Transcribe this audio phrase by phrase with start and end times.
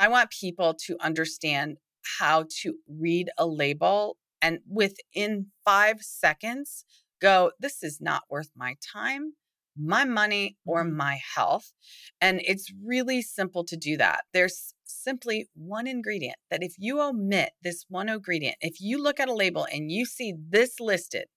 [0.00, 1.76] I want people to understand
[2.18, 6.86] how to read a label and within five seconds
[7.20, 9.34] go, this is not worth my time,
[9.76, 10.94] my money, or Mhm.
[10.94, 11.72] my health.
[12.18, 14.24] And it's really simple to do that.
[14.32, 19.28] There's simply one ingredient that if you omit this one ingredient, if you look at
[19.28, 21.28] a label and you see this listed,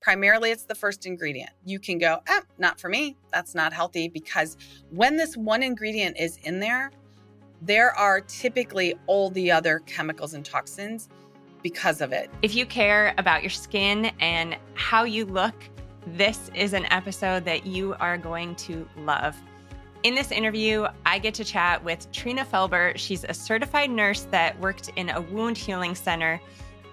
[0.00, 3.16] primarily it's the first ingredient, you can go, ah, not for me.
[3.32, 4.56] That's not healthy because
[4.90, 6.92] when this one ingredient is in there,
[7.62, 11.08] there are typically all the other chemicals and toxins
[11.62, 12.30] because of it.
[12.42, 15.54] If you care about your skin and how you look,
[16.06, 19.36] this is an episode that you are going to love.
[20.04, 22.96] In this interview, I get to chat with Trina Felber.
[22.96, 26.40] She's a certified nurse that worked in a wound healing center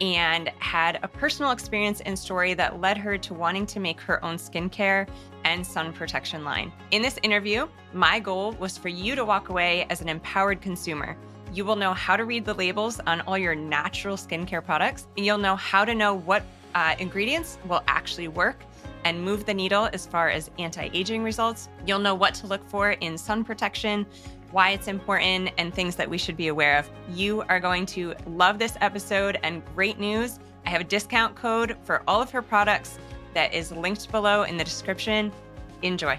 [0.02, 4.23] and had a personal experience and story that led her to wanting to make her
[4.23, 5.08] own skincare
[5.44, 6.71] and sun protection line.
[6.91, 11.16] In this interview, my goal was for you to walk away as an empowered consumer.
[11.54, 15.26] You will know how to read the labels on all your natural skincare products, and
[15.26, 18.57] you'll know how to know what uh, ingredients will actually work
[19.05, 21.70] and move the needle as far as anti aging results.
[21.85, 24.05] You'll know what to look for in sun protection,
[24.55, 26.89] why it's important, and things that we should be aware of.
[27.09, 31.75] You are going to love this episode, and great news I have a discount code
[31.84, 32.98] for all of her products
[33.33, 35.29] that is linked below in the description.
[35.81, 36.17] Enjoy.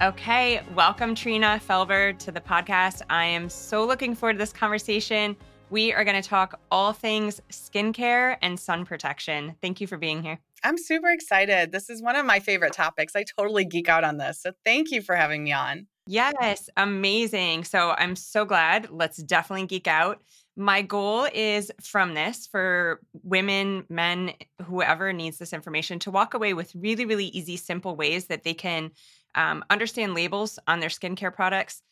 [0.00, 3.02] Okay, welcome Trina Felber to the podcast.
[3.10, 5.36] I am so looking forward to this conversation.
[5.70, 9.56] We are going to talk all things skincare and sun protection.
[9.60, 10.38] Thank you for being here.
[10.62, 11.72] I'm super excited.
[11.72, 13.16] This is one of my favorite topics.
[13.16, 14.40] I totally geek out on this.
[14.40, 15.88] So thank you for having me on.
[16.06, 17.64] Yes, amazing.
[17.64, 18.90] So I'm so glad.
[18.90, 20.20] Let's definitely geek out.
[20.56, 24.32] My goal is from this for women, men,
[24.64, 28.54] whoever needs this information to walk away with really, really easy, simple ways that they
[28.54, 28.90] can
[29.36, 31.82] um, understand labels on their skincare products.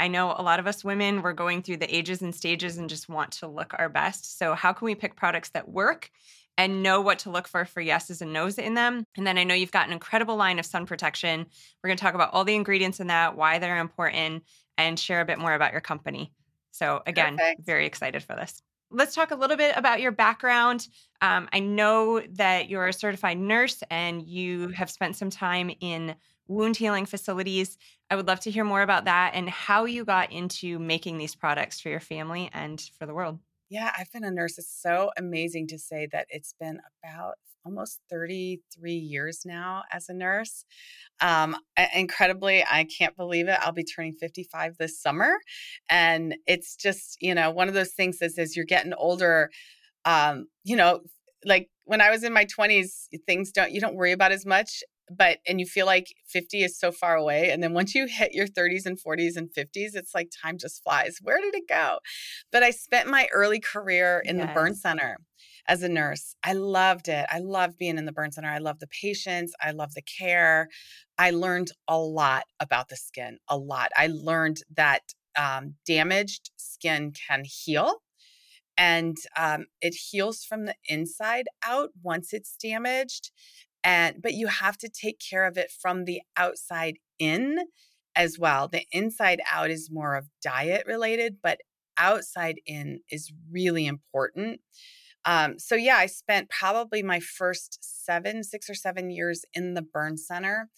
[0.00, 2.88] I know a lot of us women, we're going through the ages and stages and
[2.88, 4.38] just want to look our best.
[4.38, 6.10] So, how can we pick products that work
[6.58, 9.04] and know what to look for for yeses and nos in them?
[9.16, 11.46] And then I know you've got an incredible line of sun protection.
[11.82, 14.42] We're going to talk about all the ingredients in that, why they're important,
[14.76, 16.32] and share a bit more about your company.
[16.72, 17.64] So, again, Perfect.
[17.64, 18.62] very excited for this.
[18.90, 20.88] Let's talk a little bit about your background.
[21.20, 26.16] Um, I know that you're a certified nurse and you have spent some time in
[26.48, 27.76] wound healing facilities.
[28.10, 31.34] I would love to hear more about that and how you got into making these
[31.34, 33.38] products for your family and for the world.
[33.70, 34.58] Yeah, I've been a nurse.
[34.58, 37.34] It's so amazing to say that it's been about
[37.66, 40.64] almost 33 years now as a nurse.
[41.20, 41.54] Um,
[41.94, 43.58] incredibly, I can't believe it.
[43.60, 45.34] I'll be turning 55 this summer.
[45.90, 49.50] And it's just, you know, one of those things that says you're getting older,
[50.06, 51.00] um, you know,
[51.44, 54.82] like when I was in my 20s, things don't, you don't worry about as much
[55.10, 58.32] but and you feel like 50 is so far away and then once you hit
[58.32, 61.18] your 30s and 40s and 50s it's like time just flies.
[61.22, 61.98] Where did it go?
[62.52, 65.18] But i spent my early career in the burn center
[65.66, 66.34] as a nurse.
[66.42, 67.26] I loved it.
[67.30, 68.48] I loved being in the burn center.
[68.48, 69.52] I love the patients.
[69.62, 70.68] I love the care.
[71.18, 73.90] I learned a lot about the skin a lot.
[73.96, 75.02] I learned that
[75.36, 78.02] um, damaged skin can heal
[78.78, 83.32] and um, it heals from the inside out once it's damaged
[83.84, 87.58] and but you have to take care of it from the outside in
[88.16, 88.68] as well.
[88.68, 91.60] The inside out is more of diet related but
[91.96, 94.60] outside in is really important.
[95.24, 99.82] Um, so yeah i spent probably my first seven six or seven years in the
[99.82, 100.70] burn center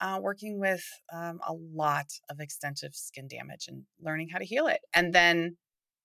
[0.00, 4.66] uh, working with um, a lot of extensive skin damage and learning how to heal
[4.66, 4.80] it.
[4.94, 5.56] And then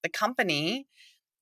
[0.01, 0.87] the company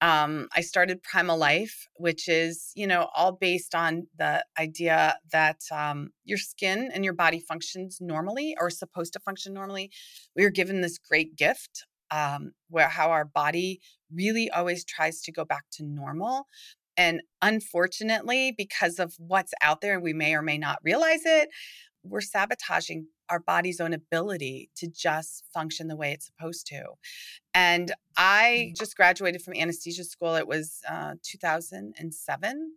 [0.01, 5.61] um, I started Primal Life, which is, you know, all based on the idea that
[5.71, 9.91] um, your skin and your body functions normally or supposed to function normally.
[10.35, 13.79] We are given this great gift um, where how our body
[14.11, 16.47] really always tries to go back to normal.
[16.97, 21.49] And unfortunately, because of what's out there, and we may or may not realize it,
[22.03, 26.83] we're sabotaging our body's own ability to just function the way it's supposed to.
[27.53, 30.35] And I just graduated from anesthesia school.
[30.35, 32.71] It was uh, 2007.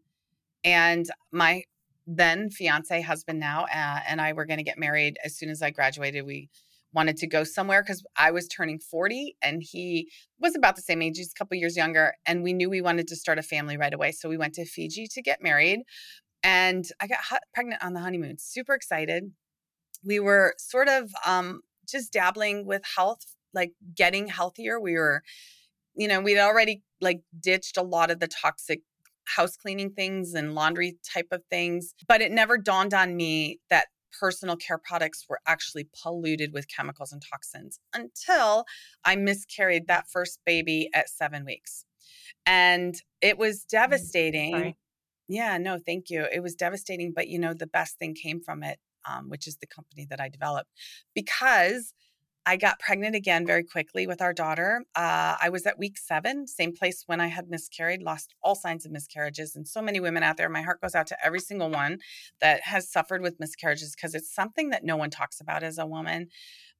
[0.65, 1.65] And my
[2.07, 5.61] then fiance, husband now, uh, and I were going to get married as soon as
[5.61, 6.25] I graduated.
[6.25, 6.51] We
[6.93, 10.09] wanted to go somewhere because I was turning 40 and he
[10.39, 11.17] was about the same age.
[11.17, 12.15] He's a couple years younger.
[12.25, 14.13] And we knew we wanted to start a family right away.
[14.13, 15.81] So we went to Fiji to get married.
[16.45, 17.19] And I got
[17.53, 18.37] pregnant on the honeymoon.
[18.39, 19.33] Super excited.
[20.05, 24.81] We were sort of um, just dabbling with health, like getting healthier.
[24.81, 25.23] We were,
[25.95, 28.83] you know, we'd already like ditched a lot of the toxic
[29.27, 33.87] house cleaning things and laundry type of things, but it never dawned on me that
[34.19, 38.65] personal care products were actually polluted with chemicals and toxins until
[39.05, 41.85] I miscarried that first baby at seven weeks.
[42.47, 44.53] And it was mm, devastating.
[44.53, 44.77] Sorry.
[45.29, 46.27] Yeah, no, thank you.
[46.33, 49.57] It was devastating, but you know, the best thing came from it, um, which is
[49.57, 50.71] the company that I developed
[51.15, 51.95] because
[52.47, 54.85] I got pregnant again very quickly with our daughter.
[54.95, 58.85] Uh, I was at week seven, same place when I had miscarried, lost all signs
[58.85, 59.57] of miscarriages.
[59.57, 62.01] And so many women out there, my heart goes out to every single one
[62.43, 65.87] that has suffered with miscarriages because it's something that no one talks about as a
[65.87, 66.29] woman.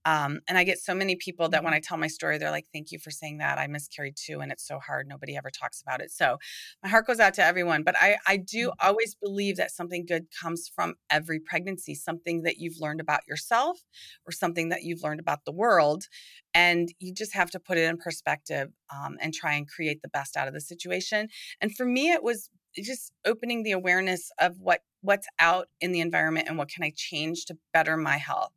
[0.05, 1.79] Um, and I get so many people that when mm-hmm.
[1.79, 3.59] I tell my story, they're like, thank you for saying that.
[3.59, 4.41] I miscarried too.
[4.41, 5.09] And it's so hard.
[5.09, 6.11] Nobody ever talks about it.
[6.11, 6.39] So
[6.83, 7.83] my heart goes out to everyone.
[7.83, 8.87] But I, I do mm-hmm.
[8.87, 13.81] always believe that something good comes from every pregnancy, something that you've learned about yourself
[14.27, 16.05] or something that you've learned about the world.
[16.53, 20.09] And you just have to put it in perspective um, and try and create the
[20.09, 21.29] best out of the situation.
[21.61, 26.01] And for me, it was just opening the awareness of what what's out in the
[26.01, 28.53] environment and what can I change to better my health.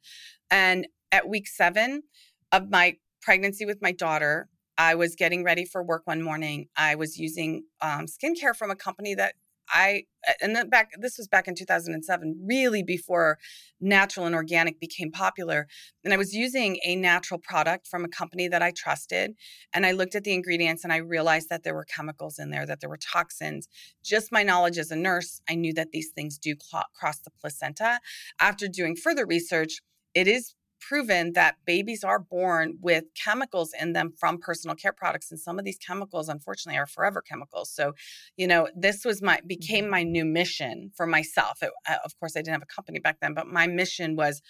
[0.50, 2.04] And at week seven
[2.52, 6.68] of my pregnancy with my daughter, I was getting ready for work one morning.
[6.78, 9.34] I was using um, skincare from a company that
[9.70, 10.04] I
[10.42, 13.38] and then back this was back in 2007, really before
[13.80, 15.68] natural and organic became popular.
[16.04, 19.34] And I was using a natural product from a company that I trusted.
[19.74, 22.66] And I looked at the ingredients and I realized that there were chemicals in there,
[22.66, 23.68] that there were toxins.
[24.04, 28.00] Just my knowledge as a nurse, I knew that these things do cross the placenta.
[28.40, 29.82] After doing further research,
[30.14, 35.32] it is proven that babies are born with chemicals in them from personal care products
[35.32, 37.94] and some of these chemicals unfortunately are forever chemicals so
[38.36, 39.92] you know this was my became mm-hmm.
[39.92, 43.18] my new mission for myself it, uh, of course i didn't have a company back
[43.22, 44.42] then but my mission was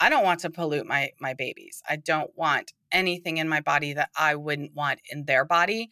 [0.00, 3.92] i don't want to pollute my my babies i don't want anything in my body
[3.92, 5.88] that i wouldn't want in their body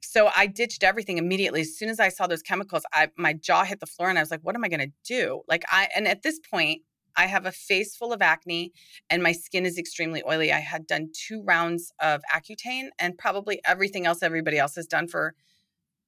[0.00, 1.60] so I ditched everything immediately.
[1.60, 4.22] As soon as I saw those chemicals, I my jaw hit the floor and I
[4.22, 5.42] was like, what am I going to do?
[5.48, 6.82] Like I and at this point,
[7.18, 8.72] I have a face full of acne
[9.10, 10.52] and my skin is extremely oily.
[10.52, 15.08] I had done two rounds of Accutane and probably everything else everybody else has done
[15.08, 15.34] for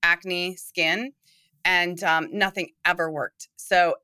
[0.02, 1.12] acne skin,
[1.64, 3.48] and um, nothing ever worked.
[3.56, 3.96] So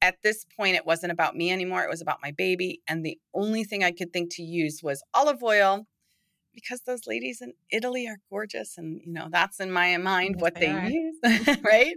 [0.00, 1.82] at this point, it wasn't about me anymore.
[1.82, 2.82] It was about my baby.
[2.88, 5.86] And the only thing I could think to use was olive oil
[6.54, 8.78] because those ladies in Italy are gorgeous.
[8.78, 11.96] And, you know, that's in my mind what they, they use, right?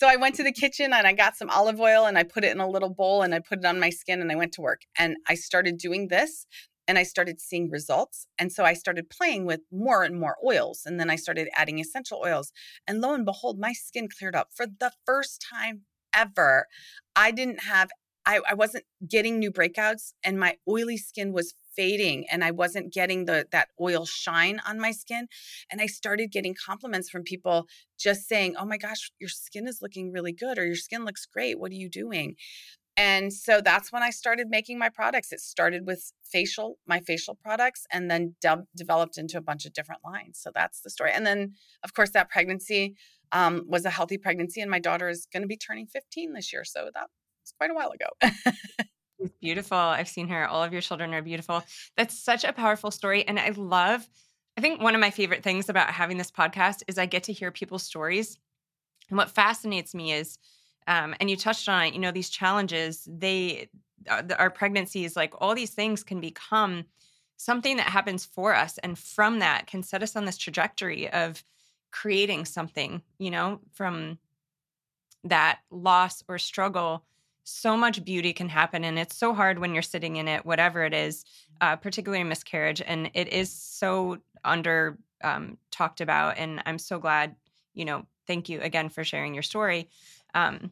[0.00, 2.42] So I went to the kitchen and I got some olive oil and I put
[2.42, 4.52] it in a little bowl and I put it on my skin and I went
[4.52, 4.80] to work.
[4.98, 6.46] And I started doing this
[6.88, 8.26] and I started seeing results.
[8.38, 10.84] And so I started playing with more and more oils.
[10.86, 12.50] And then I started adding essential oils.
[12.86, 15.82] And lo and behold, my skin cleared up for the first time
[16.14, 16.66] ever.
[17.14, 17.90] I didn't have
[18.26, 22.92] I, I wasn't getting new breakouts and my oily skin was fading and I wasn't
[22.92, 25.28] getting the that oil shine on my skin
[25.70, 27.66] and I started getting compliments from people
[27.98, 31.26] just saying, "Oh my gosh, your skin is looking really good or your skin looks
[31.26, 31.58] great.
[31.58, 32.36] What are you doing?"
[32.96, 35.32] And so that's when I started making my products.
[35.32, 39.72] It started with facial, my facial products, and then de- developed into a bunch of
[39.72, 40.38] different lines.
[40.38, 41.12] So that's the story.
[41.14, 42.96] And then, of course, that pregnancy
[43.32, 46.52] um, was a healthy pregnancy, and my daughter is going to be turning 15 this
[46.52, 46.64] year.
[46.64, 47.06] So that
[47.50, 48.34] was quite a while ago.
[49.20, 49.76] She's beautiful.
[49.76, 50.46] I've seen her.
[50.46, 51.62] All of your children are beautiful.
[51.96, 53.26] That's such a powerful story.
[53.26, 54.08] And I love,
[54.56, 57.32] I think one of my favorite things about having this podcast is I get to
[57.32, 58.38] hear people's stories.
[59.10, 60.38] And what fascinates me is,
[60.86, 63.68] um, and you touched on it, you know, these challenges, they,
[64.08, 66.84] uh, our pregnancies, like all these things can become
[67.36, 68.78] something that happens for us.
[68.78, 71.44] And from that can set us on this trajectory of
[71.90, 74.18] creating something, you know, from
[75.24, 77.04] that loss or struggle
[77.44, 80.84] so much beauty can happen and it's so hard when you're sitting in it whatever
[80.84, 81.24] it is
[81.60, 87.34] uh, particularly miscarriage and it is so under um, talked about and i'm so glad
[87.74, 89.88] you know thank you again for sharing your story
[90.34, 90.70] um,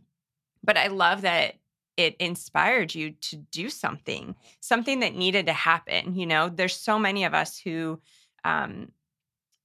[0.63, 1.55] but i love that
[1.97, 6.49] it inspired you to do something something that needed to happen you know?
[6.49, 8.01] There's so many of us who
[8.45, 8.93] um,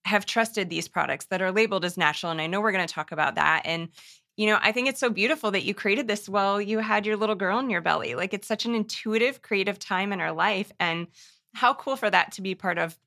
[0.05, 2.93] have trusted these products that are labeled as natural and i know we're going to
[2.93, 3.89] talk about that and
[4.35, 7.17] you know, I think it's so beautiful that you created this while you had your
[7.17, 8.15] little girl in your belly.
[8.15, 10.71] Like it's such an intuitive, creative time in her life.
[10.79, 11.07] And
[11.53, 12.97] how cool for that to be part of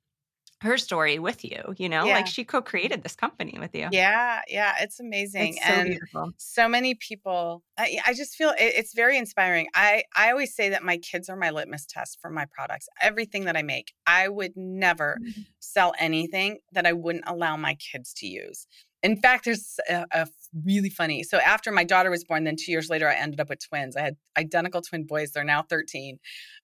[0.62, 2.14] her story with you, you know, yeah.
[2.14, 3.88] like she co created this company with you.
[3.92, 4.40] Yeah.
[4.48, 4.74] Yeah.
[4.80, 5.54] It's amazing.
[5.54, 6.30] It's so and beautiful.
[6.38, 9.68] so many people, I, I just feel it, it's very inspiring.
[9.74, 12.88] I, I always say that my kids are my litmus test for my products.
[13.02, 15.42] Everything that I make, I would never mm-hmm.
[15.58, 18.66] sell anything that I wouldn't allow my kids to use.
[19.06, 20.26] In fact, there's a, a,
[20.64, 21.22] really funny.
[21.22, 23.96] So after my daughter was born, then two years later, I ended up with twins.
[23.96, 25.30] I had identical twin boys.
[25.30, 26.18] They're now 13.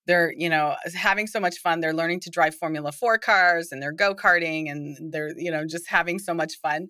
[0.09, 1.79] They're, you know, having so much fun.
[1.79, 5.65] They're learning to drive Formula Four cars and they're go karting and they're, you know,
[5.65, 6.89] just having so much fun.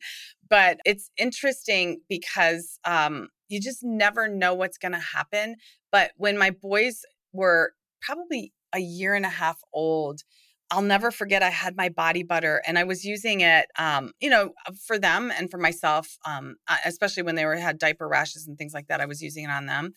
[0.49, 5.57] But it's interesting because um, you just never know what's going to happen.
[5.91, 7.03] But when my boys
[7.35, 10.23] were probably a year and a half old,
[10.73, 14.31] I'll never forget I had my body butter and I was using it, um, you
[14.31, 14.55] know,
[14.87, 18.57] for them and for myself, um, uh, especially when they were had diaper rashes and
[18.57, 18.99] things like that.
[18.99, 19.93] I was using it on them.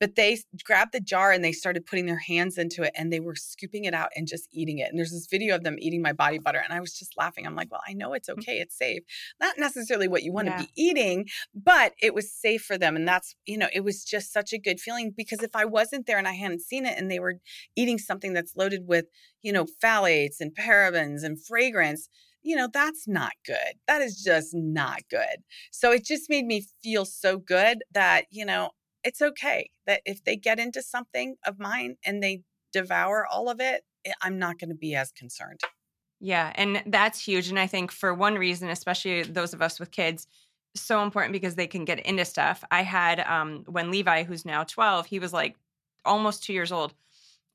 [0.00, 3.20] But they grabbed the jar and they started putting their hands into it and they
[3.20, 4.88] were scooping it out and just eating it.
[4.90, 6.60] And there's this video of them eating my body butter.
[6.62, 7.46] And I was just laughing.
[7.46, 8.38] I'm like, well, I know it's mm.
[8.38, 8.58] okay.
[8.58, 9.02] It's safe.
[9.40, 10.58] Not necessarily what you want yeah.
[10.58, 12.96] to be eating, but it was safe for them.
[12.96, 16.06] And that's, you know, it was just such a good feeling because if I wasn't
[16.06, 17.36] there and I hadn't seen it and they were
[17.74, 19.06] eating something that's loaded with,
[19.42, 22.08] you know, phthalates and parabens and fragrance,
[22.46, 23.74] you know, that's not good.
[23.88, 25.42] That is just not good.
[25.72, 28.70] So it just made me feel so good that, you know,
[29.06, 33.60] it's okay that if they get into something of mine and they devour all of
[33.60, 35.60] it, eh, I'm not going to be as concerned.
[36.20, 37.48] Yeah, and that's huge.
[37.48, 40.26] And I think for one reason, especially those of us with kids,
[40.74, 42.64] so important because they can get into stuff.
[42.70, 45.56] I had um when Levi, who's now 12, he was like
[46.04, 46.92] almost two years old.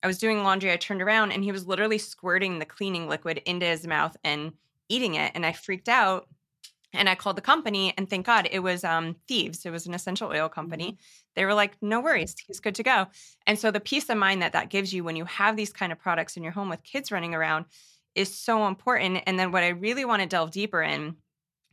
[0.01, 0.71] I was doing laundry.
[0.71, 4.53] I turned around and he was literally squirting the cleaning liquid into his mouth and
[4.89, 5.33] eating it.
[5.35, 6.27] And I freaked out
[6.93, 9.65] and I called the company, and thank God it was um, Thieves.
[9.65, 10.93] It was an essential oil company.
[10.93, 10.95] Mm-hmm.
[11.35, 13.07] They were like, no worries, he's good to go.
[13.47, 15.91] And so the peace of mind that that gives you when you have these kind
[15.91, 17.65] of products in your home with kids running around
[18.15, 19.23] is so important.
[19.25, 21.15] And then what I really want to delve deeper in,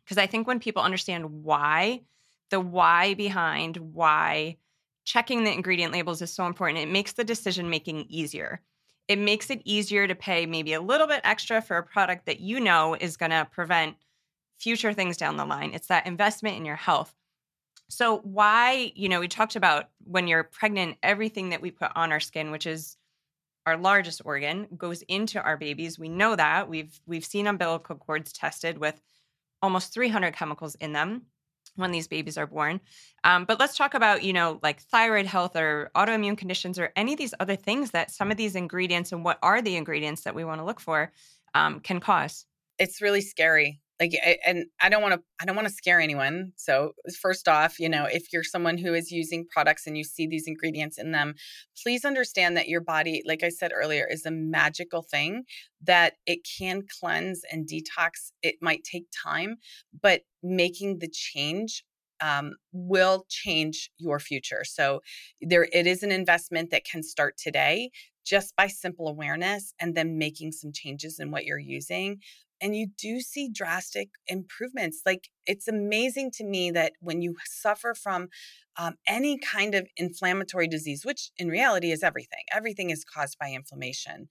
[0.04, 2.02] because I think when people understand why,
[2.50, 4.56] the why behind why
[5.04, 8.60] checking the ingredient labels is so important, it makes the decision making easier.
[9.08, 12.40] It makes it easier to pay maybe a little bit extra for a product that
[12.40, 13.96] you know is going to prevent
[14.58, 15.72] future things down the line.
[15.72, 17.14] It's that investment in your health.
[17.90, 22.12] So, why, you know, we talked about when you're pregnant, everything that we put on
[22.12, 22.96] our skin, which is
[23.66, 25.98] our largest organ, goes into our babies.
[25.98, 26.68] We know that.
[26.68, 29.00] We've we've seen umbilical cords tested with
[29.62, 31.22] almost 300 chemicals in them
[31.76, 32.80] when these babies are born.
[33.24, 37.12] Um, but let's talk about, you know, like thyroid health or autoimmune conditions or any
[37.12, 40.34] of these other things that some of these ingredients and what are the ingredients that
[40.34, 41.12] we want to look for
[41.54, 42.46] um, can cause.
[42.78, 44.12] It's really scary like
[44.46, 47.88] and i don't want to i don't want to scare anyone so first off you
[47.88, 51.34] know if you're someone who is using products and you see these ingredients in them
[51.82, 55.44] please understand that your body like i said earlier is a magical thing
[55.82, 59.56] that it can cleanse and detox it might take time
[60.00, 61.84] but making the change
[62.20, 64.64] um, will change your future.
[64.64, 65.00] So
[65.40, 67.90] there it is an investment that can start today
[68.26, 72.20] just by simple awareness and then making some changes in what you're using
[72.60, 75.02] and you do see drastic improvements.
[75.04, 78.28] Like it's amazing to me that when you suffer from
[78.76, 83.50] um, any kind of inflammatory disease, which in reality is everything, everything is caused by
[83.50, 84.28] inflammation.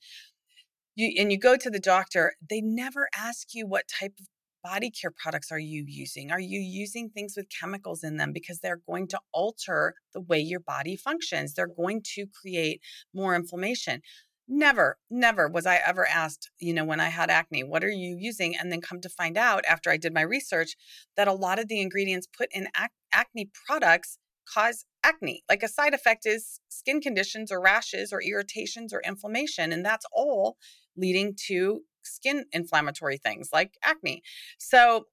[0.96, 4.28] You, and you go to the doctor, they never ask you what type of
[4.64, 6.32] body care products are you using?
[6.32, 8.34] Are you using things with chemicals in them?
[8.34, 11.54] Because they're going to alter the way your body functions.
[11.54, 12.82] They're going to create
[13.14, 14.02] more inflammation.
[14.48, 18.16] Never, never was I ever asked, you know, when I had acne, what are you
[18.18, 18.56] using?
[18.56, 20.76] And then come to find out after I did my research
[21.18, 24.18] that a lot of the ingredients put in ac- acne products
[24.52, 25.44] cause acne.
[25.50, 29.74] Like a side effect is skin conditions or rashes or irritations or inflammation.
[29.74, 30.56] And that's all
[30.96, 34.24] leading to skin inflammatory things like acne.
[34.58, 35.08] So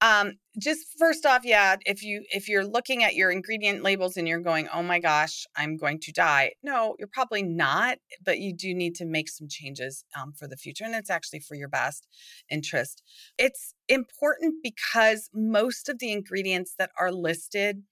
[0.00, 4.28] um just first off yeah if you if you're looking at your ingredient labels and
[4.28, 8.54] you're going oh my gosh i'm going to die no you're probably not but you
[8.54, 11.68] do need to make some changes um, for the future and it's actually for your
[11.68, 12.06] best
[12.50, 13.02] interest.
[13.38, 17.82] It's important because most of the ingredients that are listed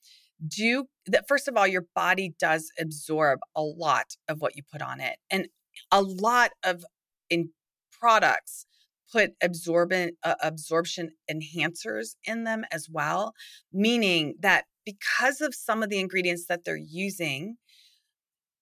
[0.46, 4.82] do that first of all your body does absorb a lot of what you put
[4.82, 5.46] on it and
[5.92, 6.84] a lot of
[7.30, 7.50] in
[7.92, 8.66] products
[9.10, 13.34] put absorbent uh, absorption enhancers in them as well,
[13.72, 17.56] meaning that because of some of the ingredients that they're using,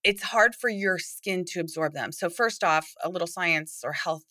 [0.04, 2.12] it's hard for your skin to absorb them.
[2.12, 4.24] So, first off, a little science or health.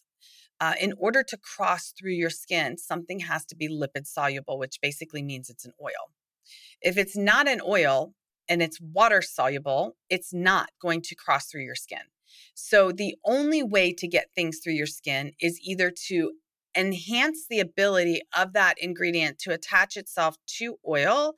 [0.59, 4.77] Uh, in order to cross through your skin, something has to be lipid soluble, which
[4.79, 6.11] basically means it's an oil.
[6.83, 8.13] If it's not an oil
[8.47, 12.01] and it's water soluble, it's not going to cross through your skin.
[12.53, 16.31] So the only way to get things through your skin is either to
[16.75, 21.33] enhance the ability of that ingredient to attach itself to oil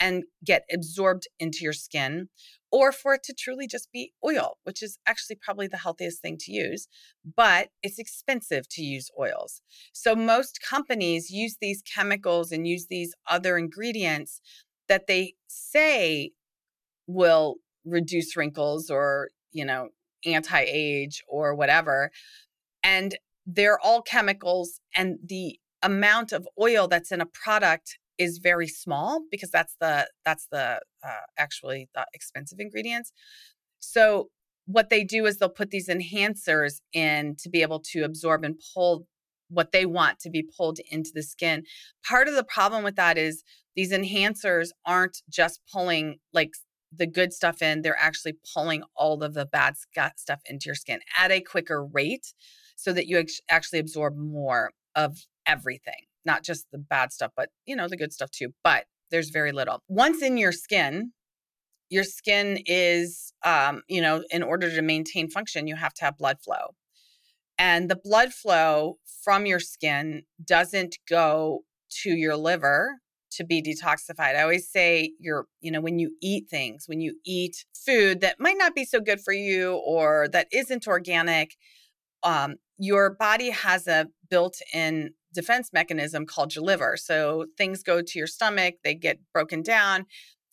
[0.00, 2.28] and get absorbed into your skin,
[2.70, 6.36] or for it to truly just be oil, which is actually probably the healthiest thing
[6.38, 6.86] to use,
[7.36, 9.60] but it's expensive to use oils.
[9.92, 14.40] So most companies use these chemicals and use these other ingredients
[14.88, 16.30] that they say
[17.06, 19.88] will reduce wrinkles or, you know,
[20.24, 22.10] anti age or whatever.
[22.82, 28.66] And they're all chemicals, and the amount of oil that's in a product is very
[28.66, 33.12] small because that's the that's the uh, actually the expensive ingredients.
[33.78, 34.28] So
[34.66, 38.60] what they do is they'll put these enhancers in to be able to absorb and
[38.74, 39.06] pull
[39.48, 41.64] what they want to be pulled into the skin.
[42.06, 43.42] Part of the problem with that is
[43.74, 46.50] these enhancers aren't just pulling like
[46.92, 49.74] the good stuff in, they're actually pulling all of the bad
[50.16, 52.32] stuff into your skin at a quicker rate
[52.76, 57.76] so that you actually absorb more of everything, not just the bad stuff, but you
[57.76, 58.54] know, the good stuff too.
[58.62, 59.80] But there's very little.
[59.88, 61.12] Once in your skin,
[61.90, 66.18] your skin is, um, you know, in order to maintain function, you have to have
[66.18, 66.74] blood flow.
[67.58, 71.62] And the blood flow from your skin doesn't go
[72.02, 72.98] to your liver
[73.32, 74.36] to be detoxified.
[74.36, 78.40] I always say you're, you know, when you eat things, when you eat food that
[78.40, 81.56] might not be so good for you or that isn't organic,
[82.22, 86.96] um, your body has a built-in defense mechanism called your liver.
[86.96, 90.06] So things go to your stomach, they get broken down,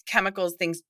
[0.06, 0.82] chemicals, things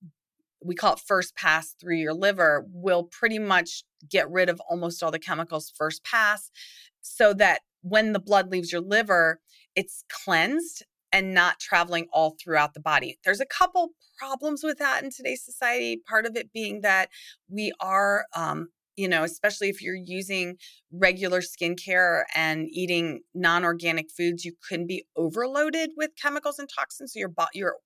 [0.63, 5.03] we call it first pass through your liver will pretty much get rid of almost
[5.03, 6.49] all the chemicals first pass
[7.01, 9.39] so that when the blood leaves your liver,
[9.75, 10.83] it's cleansed
[11.15, 13.17] and not traveling all throughout the body.
[13.23, 16.01] There's a couple problems with that in today's society.
[16.05, 17.07] Part of it being that
[17.49, 18.67] we are, um,
[18.97, 20.57] you know, especially if you're using
[20.91, 27.13] regular skincare and eating non-organic foods, you can be overloaded with chemicals and toxins.
[27.13, 27.77] So your your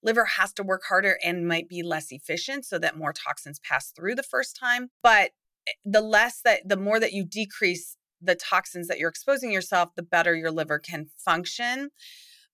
[0.00, 3.90] liver has to work harder and might be less efficient, so that more toxins pass
[3.90, 4.90] through the first time.
[5.02, 5.30] But
[5.66, 9.90] eh, the less that, the more that you decrease the toxins that you're exposing yourself,
[9.96, 11.90] the better your liver can function.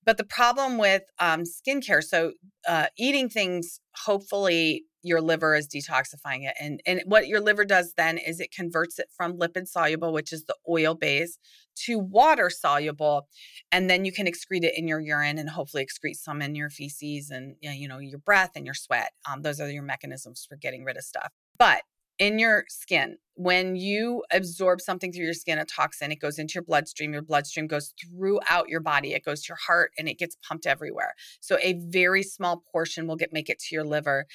[0.04, 2.32] But the problem with um, skincare, so
[2.68, 6.54] uh, eating things, hopefully your liver is detoxifying it.
[6.58, 10.32] And, and what your liver does then is it converts it from lipid soluble, which
[10.32, 11.38] is the oil base,
[11.84, 13.28] to water soluble.
[13.70, 16.70] And then you can excrete it in your urine and hopefully excrete some in your
[16.70, 19.10] feces and, you know, your breath and your sweat.
[19.30, 21.32] Um, those are your mechanisms for getting rid of stuff.
[21.58, 21.82] But
[22.18, 23.18] in your skin.
[23.36, 27.12] When you absorb something through your skin, a toxin, it goes into your bloodstream.
[27.12, 29.12] Your bloodstream goes throughout your body.
[29.12, 31.14] It goes to your heart and it gets pumped everywhere.
[31.40, 34.26] So a very small portion will get make it to your liver.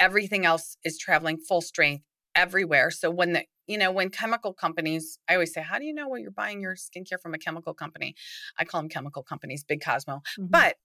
[0.00, 2.90] Everything else is traveling full strength everywhere.
[2.90, 6.08] So when the you know, when chemical companies, I always say, how do you know
[6.08, 8.14] what you're buying your skincare from a chemical company?
[8.58, 10.22] I call them chemical companies, Big Cosmo.
[10.38, 10.46] Mm-hmm.
[10.48, 10.76] But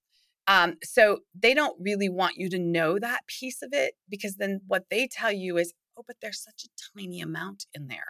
[0.48, 4.60] um, so they don't really want you to know that piece of it because then
[4.68, 8.08] what they tell you is oh, but there's such a tiny amount in there.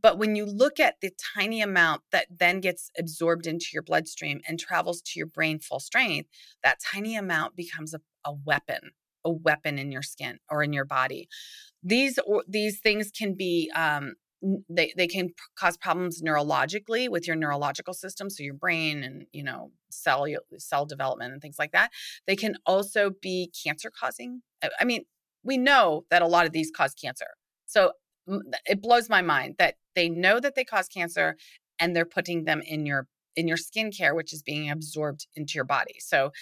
[0.00, 4.40] But when you look at the tiny amount that then gets absorbed into your bloodstream
[4.46, 6.28] and travels to your brain full strength,
[6.62, 8.90] that tiny amount becomes a, a weapon,
[9.24, 11.28] a weapon in your skin or in your body.
[11.82, 14.14] These these things can be um,
[14.68, 19.42] they they can cause problems neurologically with your neurological system so your brain and you
[19.42, 20.26] know cell
[20.58, 21.90] cell development and things like that
[22.26, 24.42] they can also be cancer causing
[24.80, 25.04] i mean
[25.48, 27.28] we know that a lot of these cause cancer.
[27.64, 27.92] So
[28.66, 31.36] it blows my mind that they know that they cause cancer
[31.80, 35.64] and they're putting them in your in your skincare, which is being absorbed into your
[35.64, 35.96] body.
[36.00, 36.32] So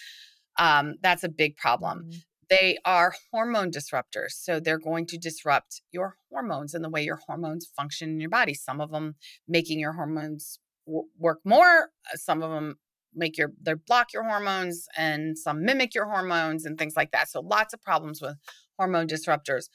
[0.59, 2.07] um, that's a big problem.
[2.07, 2.19] Mm-hmm.
[2.49, 4.33] They are hormone disruptors.
[4.33, 8.31] So they're going to disrupt your hormones and the way your hormones function in your
[8.31, 8.55] body.
[8.55, 9.14] Some of them
[9.47, 12.77] making your hormones w- work more, uh, some of them
[13.14, 17.29] make your they block your hormones and some mimic your hormones and things like that.
[17.29, 18.37] So lots of problems with
[18.78, 19.68] hormone disruptors.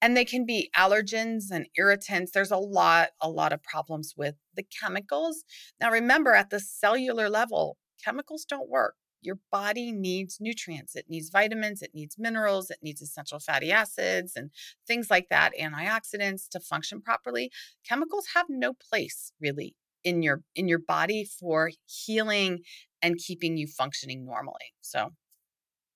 [0.00, 2.30] And they can be allergens and irritants.
[2.32, 5.44] There's a lot, a lot of problems with the chemicals.
[5.80, 8.94] Now, remember, at the cellular level, chemicals don't work.
[9.20, 10.94] Your body needs nutrients.
[10.94, 14.50] It needs vitamins, it needs minerals, it needs essential fatty acids and
[14.86, 17.50] things like that, antioxidants to function properly.
[17.86, 22.60] Chemicals have no place really in your in your body for healing
[23.02, 24.72] and keeping you functioning normally.
[24.80, 25.10] So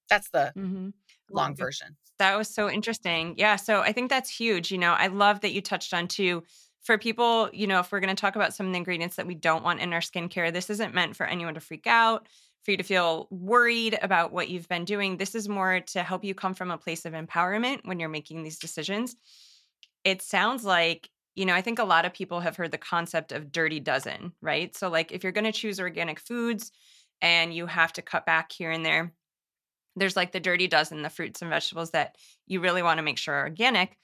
[0.08, 0.88] that's the mm-hmm.
[1.30, 1.96] long version.
[2.22, 3.35] That was so interesting.
[3.37, 3.56] Yeah.
[3.56, 4.70] So I think that's huge.
[4.70, 6.44] You know, I love that you touched on too.
[6.85, 9.26] For people, you know, if we're going to talk about some of the ingredients that
[9.26, 12.28] we don't want in our skincare, this isn't meant for anyone to freak out,
[12.62, 15.16] for you to feel worried about what you've been doing.
[15.16, 18.44] This is more to help you come from a place of empowerment when you're making
[18.44, 19.16] these decisions.
[20.04, 23.32] It sounds like, you know, I think a lot of people have heard the concept
[23.32, 24.76] of dirty dozen, right?
[24.76, 26.70] So, like, if you're going to choose organic foods
[27.20, 29.12] and you have to cut back here and there,
[29.96, 33.18] there's like the dirty dozen, the fruits and vegetables that you really want to make
[33.18, 33.98] sure are organic.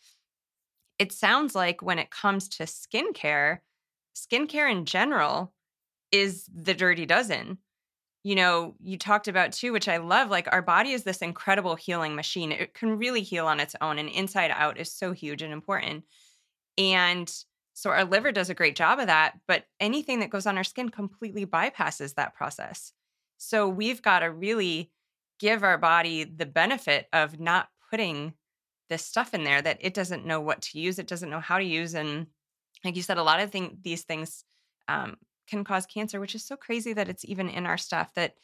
[0.98, 3.58] It sounds like when it comes to skincare,
[4.16, 5.52] skincare in general
[6.10, 7.58] is the dirty dozen.
[8.24, 11.76] You know, you talked about too, which I love, like our body is this incredible
[11.76, 12.50] healing machine.
[12.52, 16.04] It can really heal on its own, and inside out is so huge and important.
[16.76, 17.32] And
[17.74, 20.64] so our liver does a great job of that, but anything that goes on our
[20.64, 22.92] skin completely bypasses that process.
[23.38, 24.90] So we've got to really
[25.38, 28.34] give our body the benefit of not putting
[28.88, 31.58] this stuff in there that it doesn't know what to use, it doesn't know how
[31.58, 31.94] to use.
[31.94, 32.26] And
[32.84, 34.44] like you said, a lot of thing, these things
[34.88, 35.16] um,
[35.48, 38.34] can cause cancer, which is so crazy that it's even in our stuff that,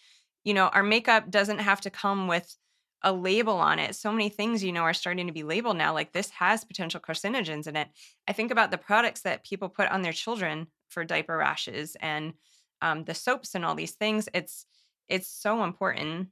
[0.44, 2.54] you know, our makeup doesn't have to come with
[3.02, 3.94] a label on it.
[3.94, 5.92] So many things, you know, are starting to be labeled now.
[5.92, 7.88] Like this has potential carcinogens in it.
[8.26, 12.32] I think about the products that people put on their children for diaper rashes and
[12.80, 14.28] um, the soaps and all these things.
[14.32, 14.66] It's
[15.08, 16.28] it's so important.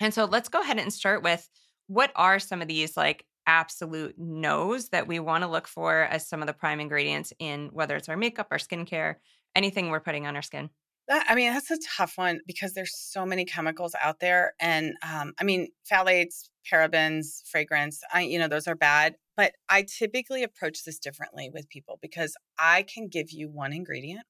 [0.00, 1.48] And so let's go ahead and start with
[1.86, 6.28] what are some of these like absolute no's that we want to look for as
[6.28, 9.16] some of the prime ingredients in whether it's our makeup, our skincare,
[9.54, 10.70] anything we're putting on our skin?
[11.08, 14.94] That, I mean, that's a tough one because there's so many chemicals out there, and
[15.02, 18.00] um, I mean, phthalates, parabens, fragrance.
[18.12, 19.16] I, you know, those are bad.
[19.36, 24.24] But I typically approach this differently with people because I can give you one ingredient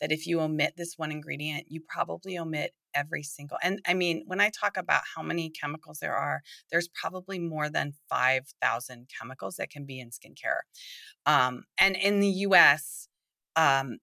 [0.00, 3.58] that if you omit this one ingredient, you probably omit every single.
[3.62, 7.68] And I mean, when I talk about how many chemicals there are, there's probably more
[7.68, 10.60] than 5,000 chemicals that can be in skincare.
[11.26, 13.08] Um, and in the US,
[13.54, 13.98] um,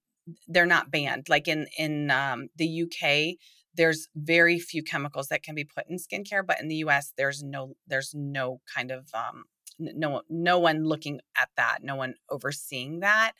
[0.48, 1.28] they're not banned.
[1.28, 3.36] Like in in um, the UK,
[3.74, 7.42] there's very few chemicals that can be put in skincare, but in the US, there's
[7.42, 9.44] no there's no kind of um,
[9.78, 13.32] no no one looking at that, no one overseeing that.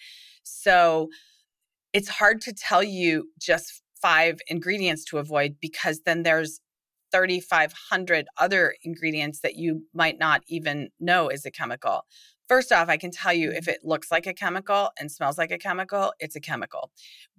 [0.42, 1.08] So
[1.94, 6.60] it's hard to tell you just five ingredients to avoid because then there's
[7.12, 12.02] 3500 other ingredients that you might not even know is a chemical.
[12.48, 13.70] First off, I can tell you if mm-hmm.
[13.70, 16.90] it looks like a chemical and smells like a chemical, it's a chemical.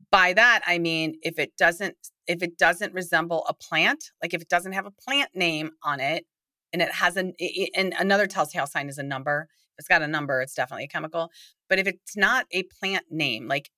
[0.10, 4.42] By that I mean if it doesn't if it doesn't resemble a plant, like if
[4.42, 6.26] it doesn't have a plant name on it
[6.72, 7.34] and it has an
[7.76, 9.50] and another telltale sign is a number.
[9.74, 11.30] If it's got a number, it's definitely a chemical.
[11.68, 13.70] But if it's not a plant name like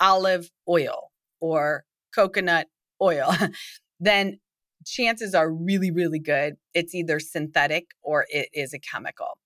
[0.00, 1.10] olive oil
[1.40, 1.84] or
[2.14, 2.66] coconut
[3.02, 3.34] oil,
[4.00, 4.38] then
[4.86, 9.38] chances are really really good it's either synthetic or it is a chemical.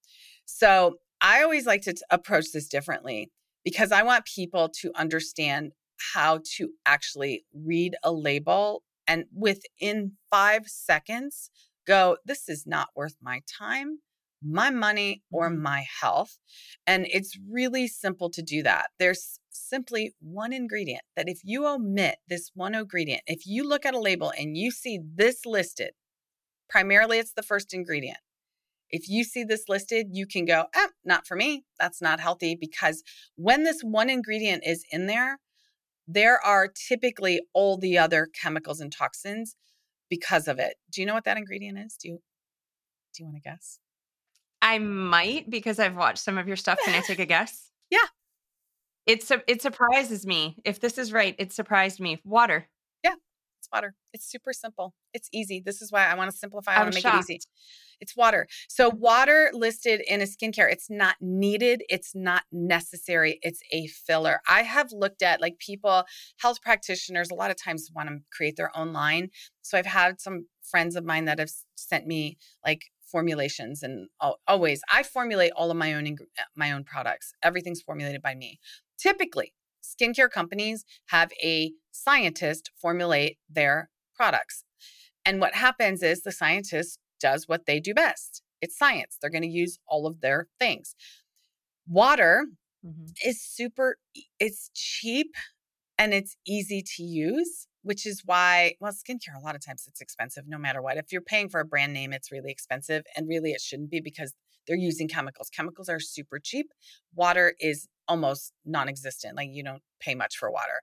[0.45, 3.31] So I always like to t- approach this differently
[3.65, 5.73] because I want people to understand
[6.15, 11.51] how to actually read a label and within five seconds
[11.87, 13.99] go, this is not worth my time,
[14.45, 15.63] my money, or mm-hmm.
[15.63, 16.39] my health.
[16.87, 18.91] And it's really simple to do that.
[18.99, 23.95] There's simply one ingredient that if you omit this one ingredient, if you look at
[23.95, 25.93] a label and you see this listed,
[26.69, 28.19] primarily it's the first ingredient.
[28.91, 31.65] If you see this listed, you can go, eh, not for me.
[31.81, 33.03] That's not healthy because
[33.37, 35.39] when this one ingredient is in there,
[36.07, 39.57] there are typically all the other chemicals and toxins
[40.11, 40.75] because of it.
[40.93, 41.97] Do you know what that ingredient is?
[42.01, 42.19] Do you
[43.15, 43.79] do you want to guess?
[44.65, 46.79] I might because I've watched some of your stuff.
[46.83, 47.71] Can I take a guess?
[47.91, 47.99] yeah.
[49.07, 50.57] It's it surprises me.
[50.65, 52.23] If this is right, it surprised me.
[52.25, 52.67] Water.
[53.05, 53.17] Yeah,
[53.61, 53.95] it's water.
[54.15, 54.95] It's super simple.
[55.13, 55.63] It's easy.
[55.65, 56.77] This is why I want to simplify.
[56.77, 57.29] I want to make shocked.
[57.29, 57.41] it easy.
[58.01, 58.47] It's water.
[58.67, 64.41] So, water listed in a skincare, it's not needed, it's not necessary, it's a filler.
[64.49, 66.05] I have looked at like people,
[66.39, 69.29] health practitioners, a lot of times want to create their own line.
[69.61, 74.09] So, I've had some friends of mine that have sent me like formulations and
[74.49, 76.17] always I formulate all of my own
[76.57, 77.33] my own products.
[77.45, 78.59] Everything's formulated by me.
[78.99, 79.53] Typically,
[79.85, 84.65] skincare companies have a scientist formulate their products.
[85.25, 88.43] And what happens is the scientist does what they do best.
[88.61, 89.17] It's science.
[89.21, 90.97] They're going to use all of their things.
[91.87, 92.47] Water
[92.85, 93.07] mm-hmm.
[93.25, 93.97] is super,
[94.41, 95.29] it's cheap
[95.97, 100.01] and it's easy to use, which is why, well, skincare, a lot of times it's
[100.01, 100.97] expensive no matter what.
[100.97, 103.05] If you're paying for a brand name, it's really expensive.
[103.15, 104.33] And really, it shouldn't be because
[104.67, 105.51] they're using chemicals.
[105.51, 106.73] Chemicals are super cheap.
[107.15, 109.37] Water is almost non existent.
[109.37, 110.81] Like you don't pay much for water.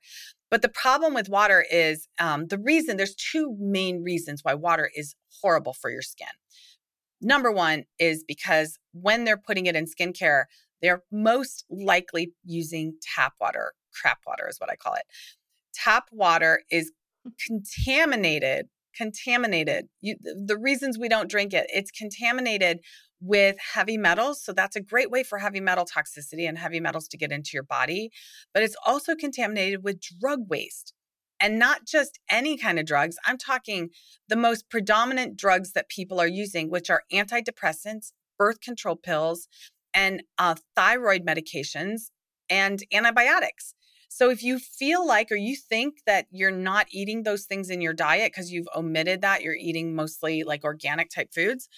[0.50, 4.90] But the problem with water is um, the reason there's two main reasons why water
[4.96, 6.28] is horrible for your skin.
[7.20, 10.46] Number one is because when they're putting it in skincare,
[10.82, 13.74] they're most likely using tap water.
[14.02, 15.04] Crap water is what I call it.
[15.74, 16.92] Tap water is
[17.46, 19.88] contaminated contaminated.
[20.02, 22.80] You, the reasons we don't drink it, it's contaminated
[23.22, 24.44] with heavy metals.
[24.44, 27.52] So that's a great way for heavy metal toxicity and heavy metals to get into
[27.54, 28.10] your body.
[28.54, 30.94] But it's also contaminated with drug waste.
[31.40, 33.16] And not just any kind of drugs.
[33.26, 33.90] I'm talking
[34.28, 39.48] the most predominant drugs that people are using, which are antidepressants, birth control pills,
[39.94, 42.12] and uh, thyroid medications
[42.48, 43.74] and antibiotics.
[44.14, 47.80] So if you feel like or you think that you're not eating those things in
[47.80, 51.70] your diet because you've omitted that, you're eating mostly like organic type foods,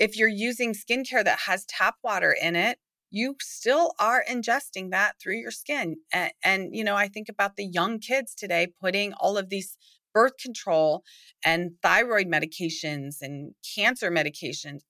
[0.00, 2.80] if you're using skincare that has tap water in it,
[3.12, 5.98] you still are ingesting that through your skin.
[6.12, 9.78] And, and, you know, I think about the young kids today putting all of these
[10.12, 11.04] birth control
[11.44, 14.80] and thyroid medications and cancer medications,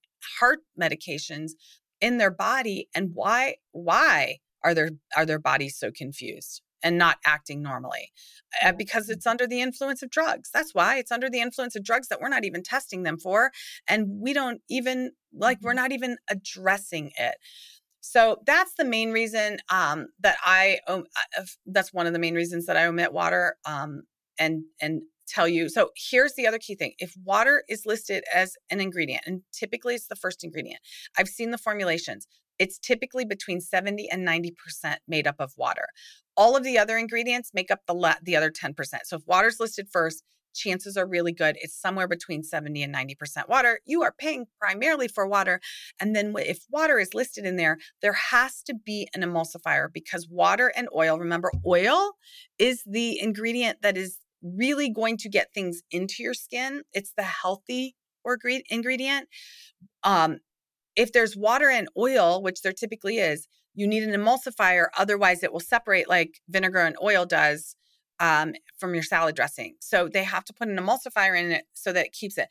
[0.40, 1.50] heart medications
[2.00, 7.18] in their body and why why are their are their bodies so confused and not
[7.26, 8.12] acting normally
[8.64, 10.50] uh, because it's under the influence of drugs.
[10.54, 13.50] That's why it's under the influence of drugs that we're not even testing them for
[13.88, 15.78] and we don't even like we're mm-hmm.
[15.78, 17.34] not even addressing it.
[18.00, 21.06] So that's the main reason um, that I, um,
[21.66, 24.02] that's one of the main reasons that I omit water um,
[24.38, 25.68] and, and tell you.
[25.68, 26.92] So here's the other key thing.
[26.98, 30.80] If water is listed as an ingredient, and typically it's the first ingredient,
[31.18, 32.26] I've seen the formulations.
[32.58, 34.52] It's typically between 70 and 90%
[35.06, 35.88] made up of water.
[36.36, 38.74] All of the other ingredients make up the the other 10%.
[39.04, 40.22] So if water's listed first,
[40.54, 41.56] chances are really good.
[41.60, 43.80] It's somewhere between 70 and 90% water.
[43.84, 45.60] You are paying primarily for water.
[46.00, 50.26] And then if water is listed in there, there has to be an emulsifier because
[50.28, 52.12] water and oil, remember, oil
[52.58, 56.82] is the ingredient that is really going to get things into your skin.
[56.92, 57.94] It's the healthy
[58.24, 58.38] or
[58.70, 59.28] ingredient.
[60.02, 60.38] Um,
[60.96, 64.86] if there's water and oil, which there typically is, you need an emulsifier.
[64.98, 67.76] Otherwise, it will separate like vinegar and oil does
[68.18, 69.76] um, from your salad dressing.
[69.80, 72.48] So they have to put an emulsifier in it so that it keeps it.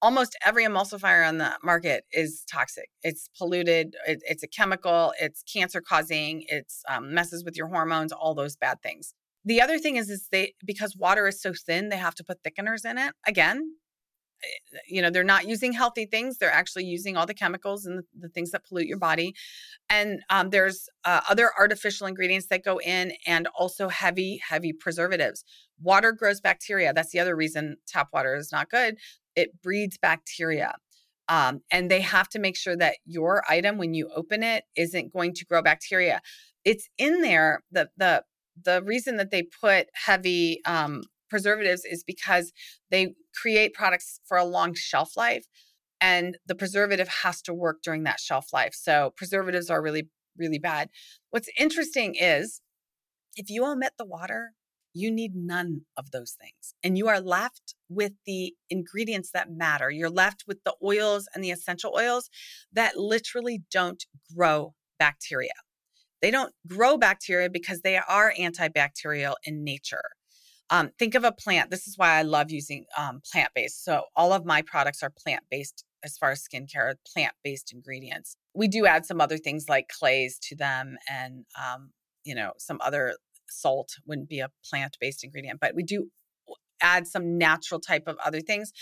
[0.00, 2.88] Almost every emulsifier on the market is toxic.
[3.02, 3.94] It's polluted.
[4.08, 5.12] It, it's a chemical.
[5.20, 6.44] It's cancer causing.
[6.48, 8.10] It's um, messes with your hormones.
[8.10, 9.14] All those bad things.
[9.44, 12.42] The other thing is, is they because water is so thin, they have to put
[12.42, 13.14] thickeners in it.
[13.26, 13.74] Again,
[14.42, 18.02] eh, you know they're not using healthy things they're actually using all the chemicals and
[18.18, 19.34] the, things that pollute your body
[19.88, 25.44] and um, there's uh, other artificial ingredients that go in and also heavy heavy preservatives
[25.80, 28.96] water grows bacteria that's the other reason tap water is not good
[29.36, 30.74] it breeds bacteria
[31.28, 35.12] um, and they have to make sure that your item when you open it isn't
[35.12, 36.20] going to grow bacteria
[36.64, 38.22] it's in there the the
[38.60, 42.52] the reason that they put heavy um, preservatives is because
[42.90, 45.46] they create products for a long shelf life
[46.00, 48.74] and the preservative has to work during that shelf life.
[48.74, 50.88] So preservatives are really, really bad.
[51.30, 52.60] What's interesting is
[53.36, 54.52] if you omit the water,
[54.92, 56.74] you need none of those things.
[56.82, 59.90] And you are left with the ingredients that matter.
[59.90, 62.28] You're left with the oils and the essential oils
[62.72, 64.04] that literally don't
[64.36, 65.52] grow bacteria.
[66.22, 70.04] They don't grow bacteria because they are antibacterial in nature.
[70.70, 71.70] Um, think of a plant.
[71.70, 73.84] This is why I love using um, plant based.
[73.84, 78.36] So, all of my products are plant based as far as skincare, plant based ingredients.
[78.54, 81.90] We do add some other things like clays to them and, um,
[82.24, 83.16] you know, some other
[83.50, 86.08] salt wouldn't be a plant based ingredient, but we do
[86.80, 88.72] add some natural type of other things.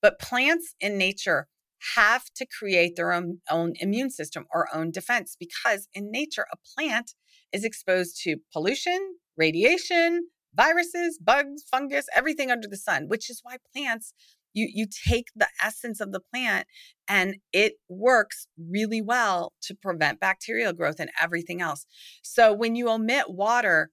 [0.00, 1.48] But plants in nature
[1.96, 6.56] have to create their own, own immune system or own defense because in nature, a
[6.76, 7.14] plant
[7.52, 13.56] is exposed to pollution, radiation, viruses, bugs, fungus, everything under the sun, which is why
[13.74, 14.12] plants
[14.54, 16.66] you you take the essence of the plant
[17.08, 21.86] and it works really well to prevent bacterial growth and everything else.
[22.22, 23.90] So when you omit water,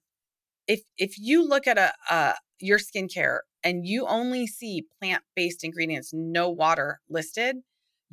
[0.66, 6.10] if if you look at a, a your skincare and you only see plant-based ingredients,
[6.12, 7.56] no water listed,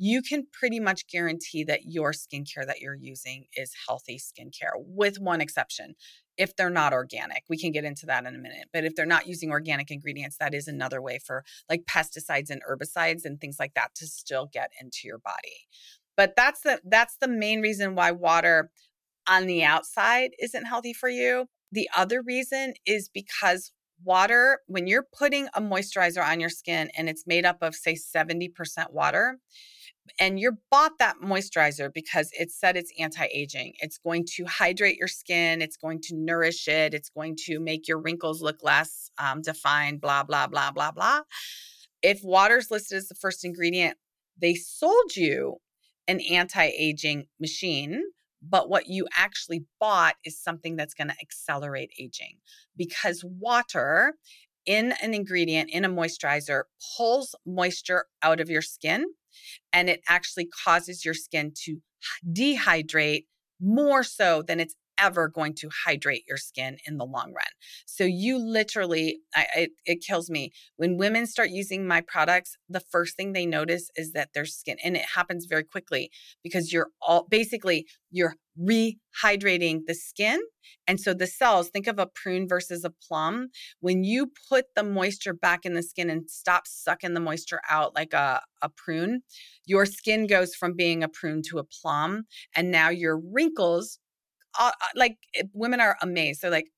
[0.02, 5.20] you can pretty much guarantee that your skincare that you're using is healthy skincare, with
[5.20, 5.94] one exception.
[6.38, 8.68] If they're not organic, we can get into that in a minute.
[8.72, 12.62] But if they're not using organic ingredients, that is another way for like pesticides and
[12.64, 15.68] herbicides and things like that to still get into your body.
[16.16, 18.70] But that's the that's the main reason why water
[19.28, 21.44] on the outside isn't healthy for you.
[21.72, 23.70] The other reason is because
[24.02, 27.94] water, when you're putting a moisturizer on your skin and it's made up of, say,
[27.94, 28.50] 70%
[28.92, 29.38] water,
[30.18, 33.74] and you're bought that moisturizer because it said it's anti-aging.
[33.78, 35.62] It's going to hydrate your skin.
[35.62, 36.94] It's going to nourish it.
[36.94, 40.00] It's going to make your wrinkles look less um, defined.
[40.00, 41.20] Blah blah blah blah blah.
[42.02, 43.98] If water's listed as the first ingredient,
[44.40, 45.56] they sold you
[46.08, 48.02] an anti-aging machine
[48.42, 52.38] but what you actually bought is something that's going to accelerate aging
[52.76, 54.14] because water
[54.66, 56.64] in an ingredient in a moisturizer
[56.96, 59.04] pulls moisture out of your skin
[59.72, 61.78] and it actually causes your skin to
[62.30, 63.24] dehydrate
[63.60, 67.52] more so than it's ever going to hydrate your skin in the long run.
[67.86, 72.56] So you literally, I, it, it kills me when women start using my products.
[72.68, 76.10] The first thing they notice is that their skin, and it happens very quickly
[76.42, 80.40] because you're all basically you're rehydrating the skin.
[80.86, 83.48] And so the cells, think of a prune versus a plum.
[83.80, 87.94] When you put the moisture back in the skin and stop sucking the moisture out
[87.94, 89.22] like a, a prune,
[89.64, 92.24] your skin goes from being a prune to a plum.
[92.54, 93.98] And now your wrinkles
[94.58, 95.16] uh, like
[95.52, 96.42] women are amazed.
[96.42, 96.70] They're like,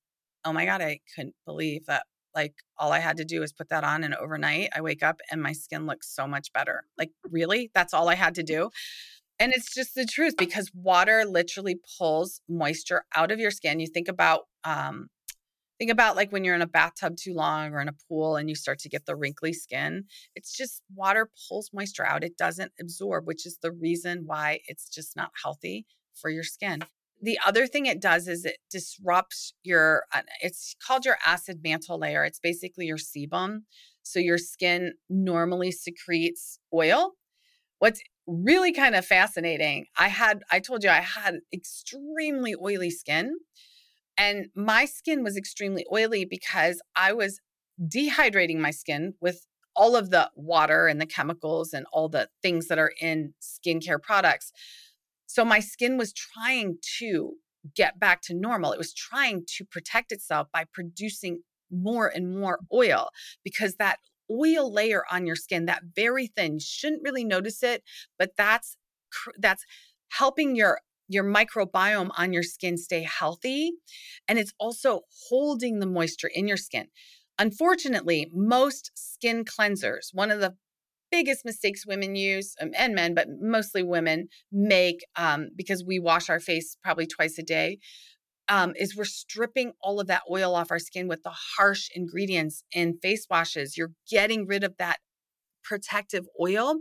[0.45, 2.05] "Oh my god, I couldn't believe that
[2.35, 5.21] Like all I had to do was put that on and overnight I wake up
[5.31, 6.85] and my skin looks so much better.
[6.99, 7.71] Like really?
[7.75, 8.71] That's all I had to do.
[9.39, 13.81] And it's just the truth because water literally pulls moisture out of your skin.
[13.81, 15.09] You think about um
[15.79, 18.49] think about like when you're in a bathtub too long or in a pool and
[18.49, 20.05] you start to get the wrinkly skin.
[20.37, 22.25] It's just water pulls moisture out.
[22.25, 26.83] It doesn't absorb, which is the reason why it's just not healthy for your skin
[27.23, 31.99] the other thing it does is it disrupts your uh, it's called your acid mantle
[31.99, 33.61] layer it's basically your sebum
[34.03, 37.13] so your skin normally secretes oil.
[37.79, 43.37] What's really kind of fascinating i had i told you i had extremely oily skin
[44.17, 47.41] and my skin was extremely oily because i was
[47.81, 52.69] dehydrating my skin with all of the water and the chemicals and all the things
[52.69, 54.53] that are in skincare products
[55.33, 57.37] so my skin was trying to
[57.75, 58.73] get back to normal.
[58.73, 61.41] It was trying to protect itself by producing
[61.71, 63.09] more and more oil
[63.43, 63.97] because that
[64.31, 67.83] oil layer on your skin that very thin shouldn't really notice it
[68.19, 68.77] but that's
[69.39, 69.65] that's
[70.11, 73.73] helping your your microbiome on your skin stay healthy
[74.29, 76.89] and it's also holding the moisture in your skin
[77.39, 80.55] unfortunately most skin cleansers one of the
[81.13, 86.29] biggest mistakes women use um, and men, but mostly women make um, because we wash
[86.29, 87.79] our face probably twice a day.
[88.49, 92.65] Um, is we're stripping all of that oil off our skin with the harsh ingredients
[92.73, 93.77] in face washes.
[93.77, 94.97] You're getting rid of that
[95.63, 96.75] protective oil.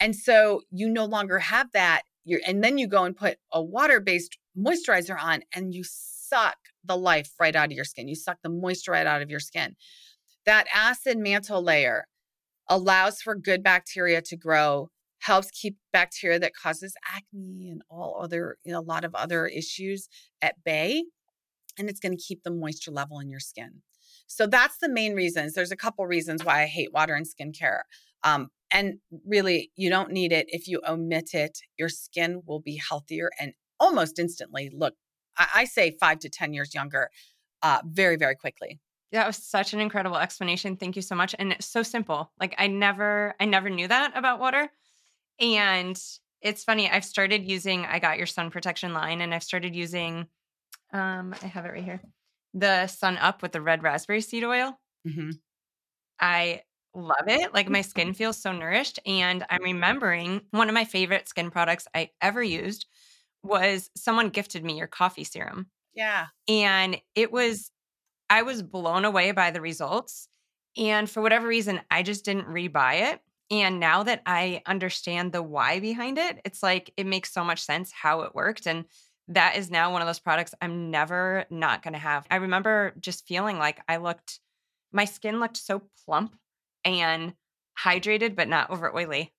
[0.00, 2.02] And so you no longer have that.
[2.24, 6.56] You're, and then you go and put a water based moisturizer on and you suck
[6.84, 8.08] the life right out of your skin.
[8.08, 9.76] You suck the moisture right out of your skin.
[10.44, 12.06] That acid mantle layer
[12.70, 18.56] allows for good bacteria to grow, helps keep bacteria that causes acne and all other,
[18.64, 20.08] you know, a lot of other issues
[20.40, 21.04] at bay.
[21.78, 23.82] And it's going to keep the moisture level in your skin.
[24.26, 25.54] So that's the main reasons.
[25.54, 27.80] There's a couple reasons why I hate water and skincare.
[28.22, 30.46] Um, and really, you don't need it.
[30.48, 34.94] If you omit it, your skin will be healthier and almost instantly look,
[35.36, 37.10] I, I say five to 10 years younger,
[37.62, 38.78] uh, very, very quickly.
[39.12, 40.76] That was such an incredible explanation.
[40.76, 41.34] Thank you so much.
[41.38, 42.30] And it's so simple.
[42.38, 44.70] Like I never I never knew that about water.
[45.40, 46.00] And
[46.40, 50.26] it's funny, I've started using I got your sun protection line and I've started using
[50.92, 52.00] um I have it right here.
[52.54, 54.78] The sun up with the red raspberry seed oil.
[55.06, 55.30] Mm-hmm.
[56.20, 56.62] I
[56.94, 57.54] love it.
[57.54, 58.98] Like my skin feels so nourished.
[59.06, 62.86] And I'm remembering one of my favorite skin products I ever used
[63.42, 65.66] was someone gifted me your coffee serum.
[65.94, 66.26] Yeah.
[66.48, 67.70] And it was
[68.30, 70.28] I was blown away by the results.
[70.76, 73.20] And for whatever reason, I just didn't rebuy it.
[73.50, 77.60] And now that I understand the why behind it, it's like it makes so much
[77.60, 78.66] sense how it worked.
[78.66, 78.84] And
[79.26, 82.24] that is now one of those products I'm never not going to have.
[82.30, 84.38] I remember just feeling like I looked,
[84.92, 86.36] my skin looked so plump
[86.84, 87.34] and
[87.78, 89.32] hydrated, but not over oily.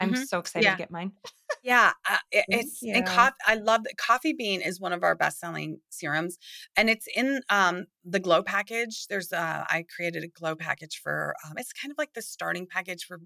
[0.00, 0.24] I'm mm-hmm.
[0.24, 0.72] so excited yeah.
[0.72, 1.12] to get mine.
[1.62, 3.34] yeah, uh, it, it's and coffee.
[3.46, 6.38] I love that coffee bean is one of our best selling serums,
[6.76, 9.06] and it's in um, the glow package.
[9.08, 11.34] There's uh, I created a glow package for.
[11.44, 13.20] Um, it's kind of like the starting package for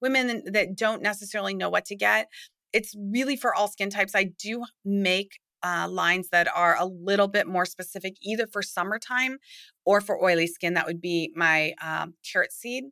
[0.00, 2.28] women that don't necessarily know what to get.
[2.72, 4.14] It's really for all skin types.
[4.14, 9.38] I do make uh, lines that are a little bit more specific, either for summertime
[9.84, 10.74] or for oily skin.
[10.74, 12.84] That would be my um, carrot seed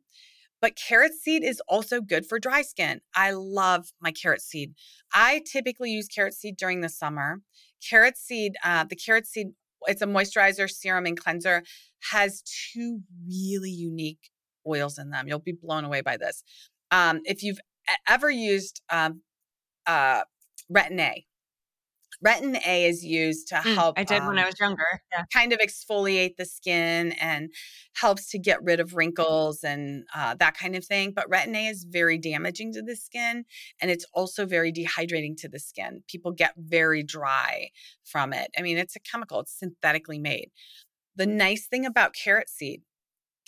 [0.63, 3.01] but carrot seed is also good for dry skin.
[3.13, 4.75] I love my carrot seed.
[5.13, 7.41] I typically use carrot seed during the summer.
[7.85, 9.47] Carrot seed, uh, the carrot seed,
[9.87, 11.63] it's a moisturizer, serum, and cleanser,
[12.11, 14.29] has two really unique
[14.65, 15.27] oils in them.
[15.27, 16.45] You'll be blown away by this.
[16.91, 17.59] Um, if you've
[18.07, 19.21] ever used um,
[19.85, 20.21] uh,
[20.73, 21.25] Retin A,
[22.25, 23.99] retin A is used to mm, help.
[23.99, 25.01] I did um, when I um, was younger.
[25.11, 25.25] Yeah.
[25.33, 27.49] Kind of exfoliate the skin and
[27.95, 31.11] helps to get rid of wrinkles and uh, that kind of thing.
[31.15, 33.45] But retin A is very damaging to the skin
[33.81, 36.03] and it's also very dehydrating to the skin.
[36.07, 37.69] People get very dry
[38.03, 38.49] from it.
[38.57, 40.49] I mean, it's a chemical, it's synthetically made.
[41.15, 42.81] The nice thing about carrot seed,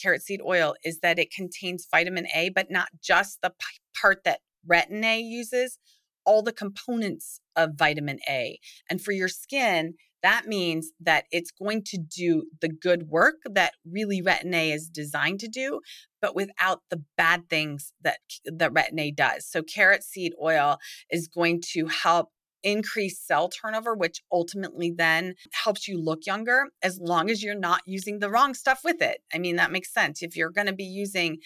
[0.01, 4.23] carrot seed oil, is that it contains vitamin A, but not just the p- part
[4.23, 5.79] that retin A uses,
[6.25, 8.59] all the components of vitamin A.
[8.89, 13.73] And for your skin, that means that it's going to do the good work that
[13.85, 15.81] really retin A is designed to do,
[16.19, 19.45] but without the bad things that that retin A does.
[19.47, 20.79] So carrot seed oil
[21.11, 22.29] is going to help
[22.65, 27.81] increase cell turnover, which ultimately then helps you look younger as long as you're not
[27.85, 29.19] using the wrong stuff with it.
[29.31, 30.23] I mean, that makes sense.
[30.23, 31.37] If you're going to be using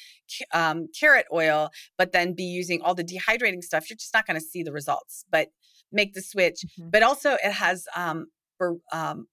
[0.53, 4.39] um, carrot oil, but then be using all the dehydrating stuff, you're just not going
[4.39, 5.26] to see the results.
[5.30, 5.49] But
[5.92, 6.62] make the switch.
[6.66, 6.90] Mm-hmm.
[6.92, 8.28] But also, it has um,
[8.92, 9.28] um,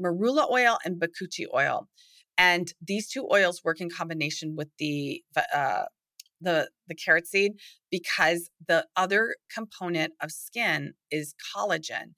[0.00, 1.88] marula oil and bakuchi oil.
[2.36, 5.84] And these two oils work in combination with the uh,
[6.40, 7.52] the the carrot seed
[7.90, 12.14] because the other component of skin is collagen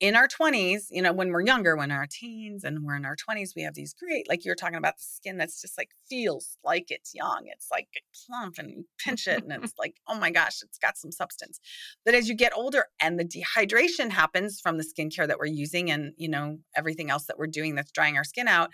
[0.00, 3.16] in our 20s, you know, when we're younger, when our teens and we're in our
[3.16, 6.56] 20s, we have these great, like you're talking about the skin that's just like feels
[6.64, 7.42] like it's young.
[7.44, 7.88] It's like
[8.26, 11.60] plump and you pinch it and it's like, oh my gosh, it's got some substance.
[12.04, 15.90] But as you get older and the dehydration happens from the skincare that we're using
[15.90, 18.70] and, you know, everything else that we're doing that's drying our skin out,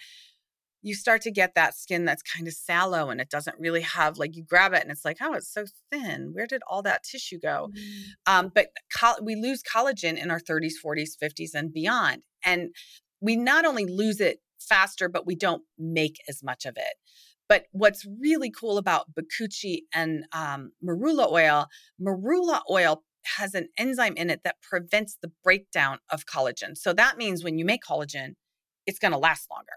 [0.87, 4.19] you start to get that skin that's kind of sallow and it doesn't really have
[4.19, 6.31] like you grab it and it's like oh it's so thin.
[6.33, 7.71] Where did all that tissue go?
[7.77, 8.33] Mm-hmm.
[8.33, 12.71] um, but co- we lose collagen in our 30s 40s 50s and beyond and
[13.21, 16.95] we not only lose it faster but we don't make as much of it.
[17.49, 21.67] But what's really cool about bakuchi and um, marula oil
[22.01, 23.03] marula oil
[23.39, 26.77] has an enzyme in it that prevents the breakdown of collagen.
[26.77, 28.35] So that means when you make collagen
[28.87, 29.73] it's going to last longer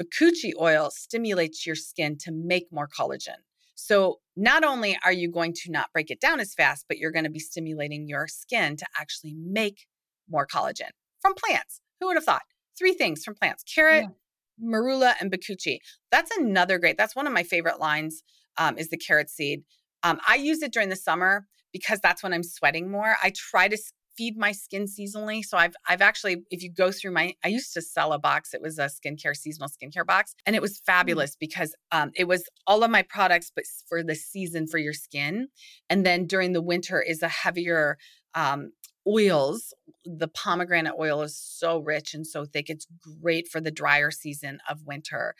[0.00, 3.36] Bakuchi oil stimulates your skin to make more collagen.
[3.74, 7.10] So, not only are you going to not break it down as fast, but you're
[7.10, 9.86] going to be stimulating your skin to actually make
[10.28, 10.90] more collagen
[11.20, 11.80] from plants.
[12.00, 12.42] Who would have thought?
[12.78, 14.66] Three things from plants carrot, yeah.
[14.66, 15.78] marula, and bakuchi.
[16.10, 18.22] That's another great, that's one of my favorite lines
[18.56, 19.62] um, is the carrot seed.
[20.02, 23.16] Um, I use it during the summer because that's when I'm sweating more.
[23.22, 23.78] I try to
[24.16, 25.42] feed my skin seasonally.
[25.44, 28.54] So I've I've actually, if you go through my, I used to sell a box.
[28.54, 30.84] It was a skincare seasonal skincare box, and it was mm.
[30.84, 34.92] fabulous because um, it was all of my products, but for the season for your
[34.92, 35.48] skin.
[35.88, 37.98] And then during the winter is a heavier
[38.34, 38.72] um,
[39.06, 39.74] oils.
[40.04, 42.70] The pomegranate oil is so rich and so thick.
[42.70, 42.86] It's
[43.20, 45.34] great for the drier season of winter.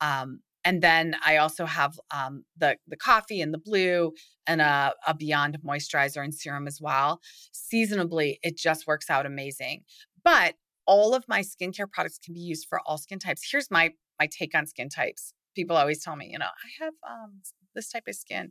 [0.00, 4.12] Um, and then I also have um, the the coffee and the blue
[4.48, 7.20] and a, a Beyond moisturizer and serum as well.
[7.52, 9.84] Seasonably, it just works out amazing.
[10.24, 13.48] But all of my skincare products can be used for all skin types.
[13.48, 15.32] Here's my my take on skin types.
[15.54, 17.42] People always tell me, you know, I have um,
[17.76, 18.50] this type of skin.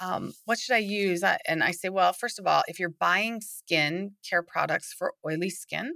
[0.00, 1.22] Um, what should I use?
[1.46, 5.50] And I say, well, first of all, if you're buying skin care products for oily
[5.50, 5.92] skin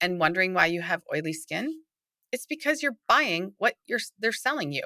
[0.00, 1.74] and wondering why you have oily skin,
[2.34, 4.82] it's because you're buying what you're they're selling you,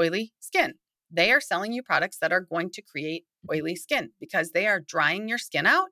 [0.00, 0.74] oily skin.
[1.10, 4.80] They are selling you products that are going to create oily skin because they are
[4.80, 5.88] drying your skin out,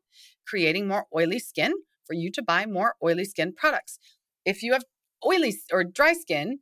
[0.47, 1.73] creating more oily skin
[2.07, 3.99] for you to buy more oily skin products.
[4.45, 4.85] If you have
[5.27, 6.61] oily or dry skin,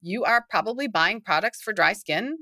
[0.00, 2.36] you are probably buying products for dry skin.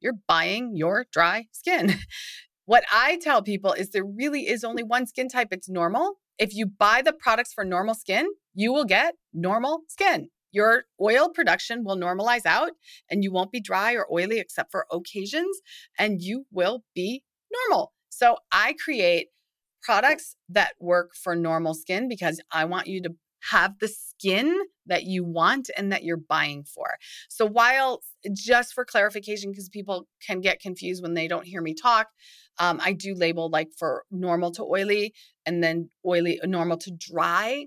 [0.00, 1.96] You're buying your dry skin.
[2.64, 5.48] what I tell people is there really is only one skin type.
[5.50, 6.14] It's normal.
[6.38, 11.28] If you buy the products for normal skin, you will get normal skin your oil
[11.28, 12.72] production will normalize out
[13.10, 15.60] and you won't be dry or oily except for occasions
[15.98, 17.22] and you will be
[17.52, 17.92] normal.
[18.08, 19.28] So I create
[19.82, 23.10] products that work for normal skin because I want you to
[23.50, 24.52] have the skin
[24.86, 26.96] that you want and that you're buying for.
[27.28, 28.02] So while
[28.34, 32.08] just for clarification because people can get confused when they don't hear me talk,
[32.58, 35.14] um, I do label like for normal to oily
[35.46, 37.66] and then oily normal to dry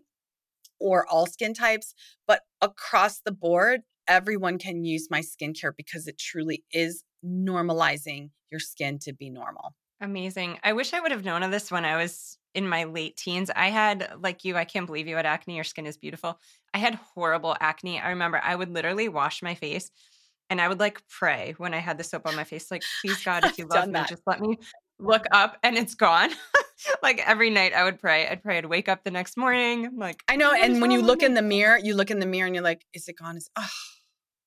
[0.82, 1.94] or all skin types,
[2.28, 8.60] but across the board, everyone can use my skincare because it truly is normalizing your
[8.60, 9.76] skin to be normal.
[10.02, 10.58] Amazing.
[10.64, 13.52] I wish I would have known of this when I was in my late teens.
[13.56, 15.56] I had, like you, I can't believe you had acne.
[15.56, 16.40] Your skin is beautiful.
[16.74, 18.00] I had horrible acne.
[18.00, 19.92] I remember I would literally wash my face
[20.50, 23.22] and I would like pray when I had the soap on my face, like, please
[23.26, 24.10] God, if you love me, that.
[24.10, 24.58] just let me
[25.00, 26.32] look up and it's gone.
[27.04, 28.28] like every night I would pray.
[28.28, 28.58] I'd pray.
[28.58, 29.86] I'd wake up the next morning.
[29.86, 30.52] I'm like, I know.
[30.52, 32.64] Oh and when you look in the mirror, you look in the mirror and you're
[32.64, 33.38] like, is it gone?
[33.38, 33.68] Is oh.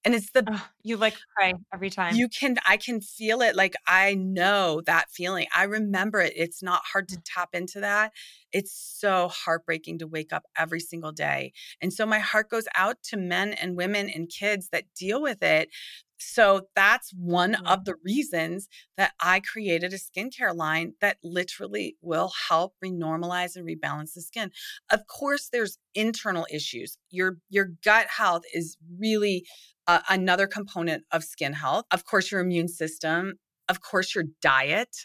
[0.07, 2.15] And it's the oh, you like pray every time.
[2.15, 5.47] You can I can feel it like I know that feeling.
[5.57, 6.35] I remember it.
[6.37, 7.23] It's not hard to mm.
[7.25, 8.13] tap into that.
[8.53, 11.55] It's so heartbreaking to wake up every single day.
[11.81, 15.43] And so my heart goes out to men and women and kids that deal with
[15.43, 15.71] it
[16.19, 22.33] so that's one of the reasons that I created a skincare line that literally will
[22.49, 24.51] help renormalize and rebalance the skin.
[24.91, 26.99] Of course, there's internal issues.
[27.11, 29.45] Your your gut health is really
[29.87, 31.85] uh, another component of skin health.
[31.91, 33.35] Of course, your immune system.
[33.69, 34.97] Of course, your diet.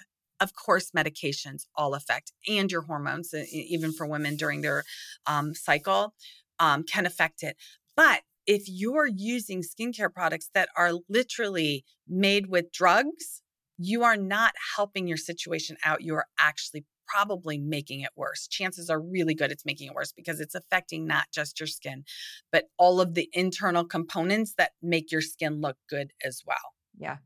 [0.42, 4.86] Of course, medications all affect, and your hormones, even for women during their
[5.28, 6.14] um, cycle,
[6.60, 7.58] um, can affect it.
[7.98, 13.44] But if you're using skincare products that are literally made with drugs,
[13.78, 16.02] you are not helping your situation out.
[16.02, 18.48] You are actually probably making it worse.
[18.48, 22.04] Chances are really good it's making it worse because it's affecting not just your skin,
[22.52, 26.74] but all of the internal components that make your skin look good as well.
[26.98, 27.18] Yeah.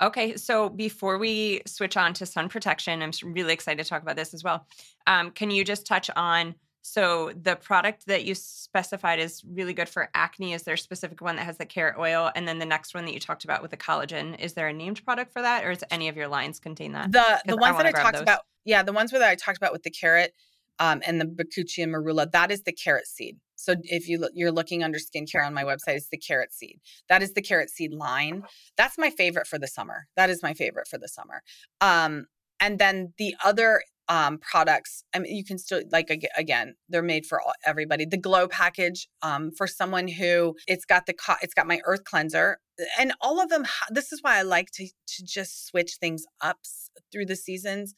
[0.00, 4.16] Okay, so before we switch on to sun protection, I'm really excited to talk about
[4.16, 4.66] this as well.
[5.06, 9.88] Um, can you just touch on So the product that you specified is really good
[9.88, 10.54] for acne.
[10.54, 12.30] Is there a specific one that has the carrot oil?
[12.34, 14.72] And then the next one that you talked about with the collagen, is there a
[14.72, 17.12] named product for that, or does any of your lines contain that?
[17.12, 18.22] The the ones I that I talked those.
[18.22, 20.32] about, yeah, the ones that I talked about with the carrot
[20.78, 23.36] um, and the bakuchi and marula, that is the carrot seed.
[23.56, 26.80] So if you you're looking under skincare on my website, it's the carrot seed.
[27.10, 28.44] That is the carrot seed line.
[28.78, 30.06] That's my favorite for the summer.
[30.16, 31.42] That is my favorite for the summer.
[31.82, 32.26] Um,
[32.60, 35.04] and then the other um, products.
[35.14, 38.04] I mean, you can still like again, they're made for all, everybody.
[38.04, 42.02] The glow package um, for someone who it's got the co- it's got my earth
[42.04, 42.58] cleanser,
[42.98, 43.64] and all of them.
[43.88, 46.58] This is why I like to to just switch things up
[47.12, 47.94] through the seasons.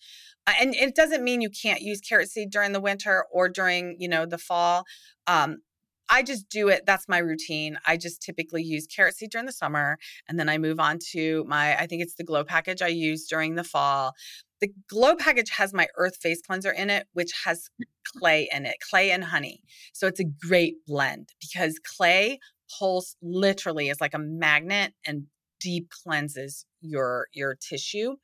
[0.46, 3.96] Uh, and it doesn't mean you can't use carrot seed during the winter or during
[3.98, 4.84] you know the fall.
[5.26, 5.62] Um,
[6.08, 6.82] I just do it.
[6.86, 7.78] That's my routine.
[7.86, 9.98] I just typically use carrot seed during the summer,
[10.28, 11.76] and then I move on to my.
[11.76, 14.14] I think it's the glow package I use during the fall.
[14.62, 17.86] The Glow package has my Earth face cleanser in it, which has mm.
[18.16, 19.60] clay in it, clay and honey.
[19.92, 22.38] So it's a great blend because clay
[22.78, 25.24] pulls literally is like a magnet and
[25.62, 28.16] deep cleanses your your tissue.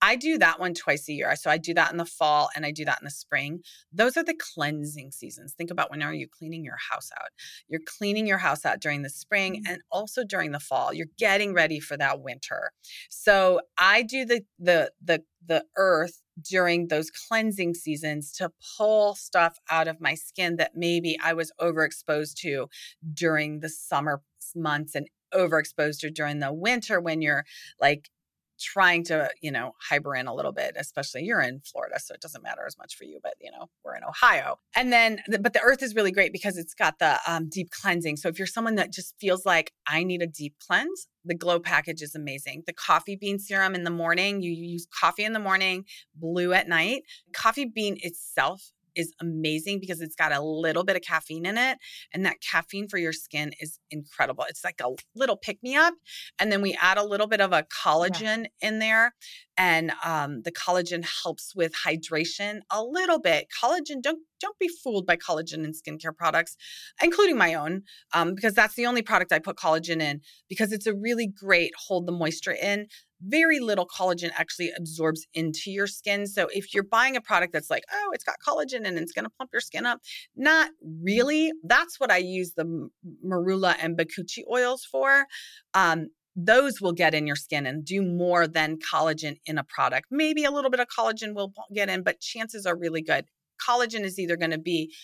[0.00, 1.36] I do that one twice a year.
[1.36, 3.60] So I do that in the fall and I do that in the spring.
[3.92, 5.52] Those are the cleansing seasons.
[5.52, 7.28] Think about when are you cleaning your house out?
[7.68, 9.72] You're cleaning your house out during the spring mm-hmm.
[9.72, 10.94] and also during the fall.
[10.94, 12.70] You're getting ready for that winter.
[13.10, 19.58] So I do the the the the earth during those cleansing seasons to pull stuff
[19.70, 22.68] out of my skin that maybe I was overexposed to
[23.12, 24.22] during the summer
[24.54, 27.44] months and overexposed to during the winter when you're
[27.80, 28.10] like
[28.58, 32.20] trying to, you know, hyper in a little bit, especially you're in Florida, so it
[32.20, 34.58] doesn't matter as much for you, but you know, we're in Ohio.
[34.74, 38.16] And then, but the earth is really great because it's got the um, deep cleansing.
[38.16, 41.60] So if you're someone that just feels like I need a deep cleanse, the glow
[41.60, 42.64] package is amazing.
[42.66, 46.68] The coffee bean serum in the morning, you use coffee in the morning, blue at
[46.68, 47.02] night.
[47.32, 51.78] Coffee bean itself is amazing because it's got a little bit of caffeine in it.
[52.12, 54.44] And that caffeine for your skin is incredible.
[54.48, 55.94] It's like a little pick me up.
[56.38, 58.68] And then we add a little bit of a collagen yeah.
[58.68, 59.14] in there.
[59.56, 63.46] And um, the collagen helps with hydration a little bit.
[63.62, 66.56] Collagen, don't don't be fooled by collagen in skincare products,
[67.02, 67.82] including my own,
[68.14, 71.72] um, because that's the only product I put collagen in because it's a really great
[71.88, 72.86] hold the moisture in
[73.20, 76.26] very little collagen actually absorbs into your skin.
[76.26, 79.24] So if you're buying a product that's like, oh, it's got collagen and it's going
[79.24, 80.00] to plump your skin up,
[80.36, 80.70] not
[81.02, 81.52] really.
[81.64, 82.88] That's what I use the
[83.26, 85.26] marula and bakuchi oils for.
[85.74, 90.06] Um, those will get in your skin and do more than collagen in a product.
[90.10, 93.24] Maybe a little bit of collagen will get in, but chances are really good.
[93.68, 94.94] Collagen is either going to be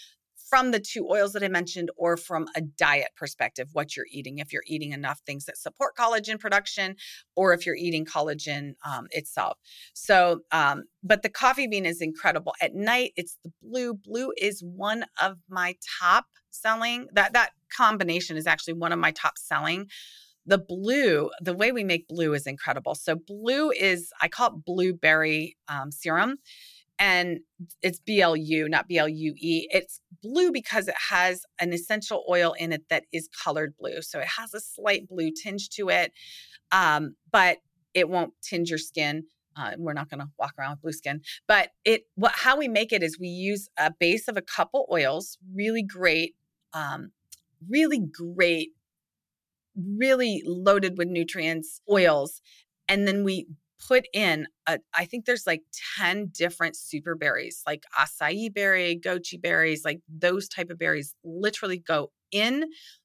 [0.54, 4.38] from the two oils that I mentioned or from a diet perspective, what you're eating,
[4.38, 6.94] if you're eating enough things that support collagen production
[7.34, 9.58] or if you're eating collagen um, itself.
[9.94, 12.54] So, um, but the coffee bean is incredible.
[12.62, 13.94] At night, it's the blue.
[13.94, 17.08] Blue is one of my top selling.
[17.14, 19.88] That that combination is actually one of my top selling
[20.46, 22.94] the blue, the way we make blue is incredible.
[22.94, 26.36] So, blue is, I call it blueberry um, serum
[27.04, 27.40] and
[27.82, 29.34] it's BLU, not BLUE.
[29.36, 34.00] It's blue because it has an essential oil in it that is colored blue.
[34.00, 36.12] So it has a slight blue tinge to it,
[36.72, 37.58] um, but
[37.92, 39.24] it won't tinge your skin.
[39.54, 42.04] Uh, we're not going to walk around with blue skin, but it.
[42.14, 45.82] What how we make it is we use a base of a couple oils, really
[45.82, 46.34] great,
[46.72, 47.12] um,
[47.68, 48.70] really great,
[49.76, 52.40] really loaded with nutrients oils,
[52.88, 53.46] and then we
[53.86, 55.62] put in a, I think there's like
[55.98, 61.78] 10 different super berries, like acai berry, goji berries, like those type of berries literally
[61.78, 62.64] go in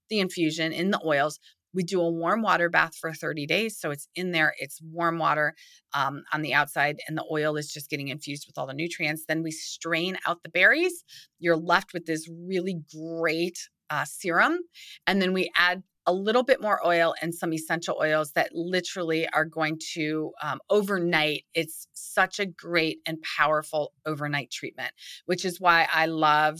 [0.09, 1.39] the infusion in the oils.
[1.73, 3.79] We do a warm water bath for 30 days.
[3.79, 5.53] So it's in there, it's warm water
[5.93, 9.25] um, on the outside, and the oil is just getting infused with all the nutrients.
[9.27, 11.03] Then we strain out the berries.
[11.37, 13.59] You're left with this really great
[13.89, 14.59] uh, serum.
[15.07, 19.27] And then we add a little bit more oil and some essential oils that literally
[19.29, 21.45] are going to um, overnight.
[21.53, 24.91] It's such a great and powerful overnight treatment,
[25.25, 26.59] which is why I love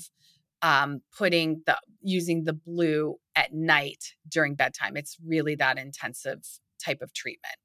[0.62, 4.98] um, putting the using the blue at night during bedtime.
[4.98, 6.46] It's really that intensive
[6.84, 7.56] type of treatment.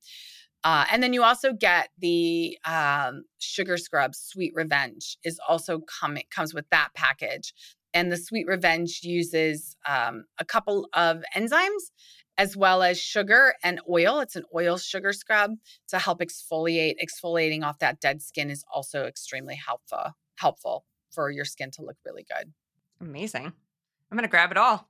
[0.62, 6.24] Uh, and then you also get the um, sugar scrub sweet revenge is also coming
[6.30, 7.52] comes with that package
[7.94, 11.90] and the Sweet Revenge uses um, a couple of enzymes
[12.36, 14.18] as well as sugar and oil.
[14.18, 15.52] It's an oil sugar scrub
[15.88, 16.96] to help exfoliate.
[17.02, 21.96] Exfoliating off that dead skin is also extremely helpful helpful for your skin to look
[22.04, 22.52] really good.
[23.00, 23.46] Amazing.
[23.46, 24.88] I'm going to grab it all.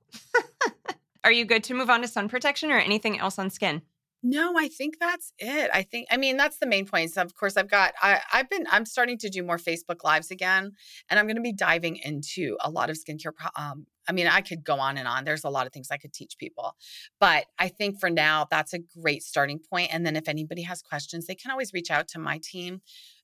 [1.23, 3.81] Are you good to move on to sun protection or anything else on skin?
[4.27, 5.69] No, I think that's it.
[5.71, 7.15] I think I mean that's the main points.
[7.15, 10.71] Of course, I've got I I've been I'm starting to do more Facebook lives again,
[11.07, 13.33] and I'm going to be diving into a lot of skincare.
[13.55, 15.25] Um, I mean, I could go on and on.
[15.25, 16.75] There's a lot of things I could teach people,
[17.19, 19.93] but I think for now that's a great starting point.
[19.93, 22.81] And then if anybody has questions, they can always reach out to my team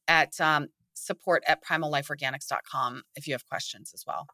[0.07, 4.27] at um, support at primallifeorganics.com if you have questions as well.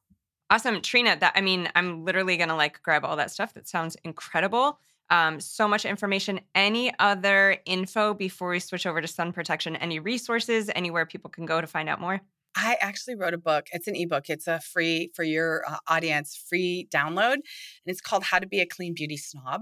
[0.50, 1.16] Awesome, Trina.
[1.18, 3.54] That I mean, I'm literally going to like grab all that stuff.
[3.54, 4.80] That sounds incredible.
[5.10, 6.42] Um, so much information.
[6.54, 9.76] Any other info before we switch over to sun protection?
[9.76, 12.22] Any resources, anywhere people can go to find out more?
[12.60, 13.68] I actually wrote a book.
[13.72, 14.30] It's an ebook.
[14.30, 17.44] It's a free for your uh, audience, free download, and
[17.86, 19.62] it's called How to Be a Clean Beauty Snob.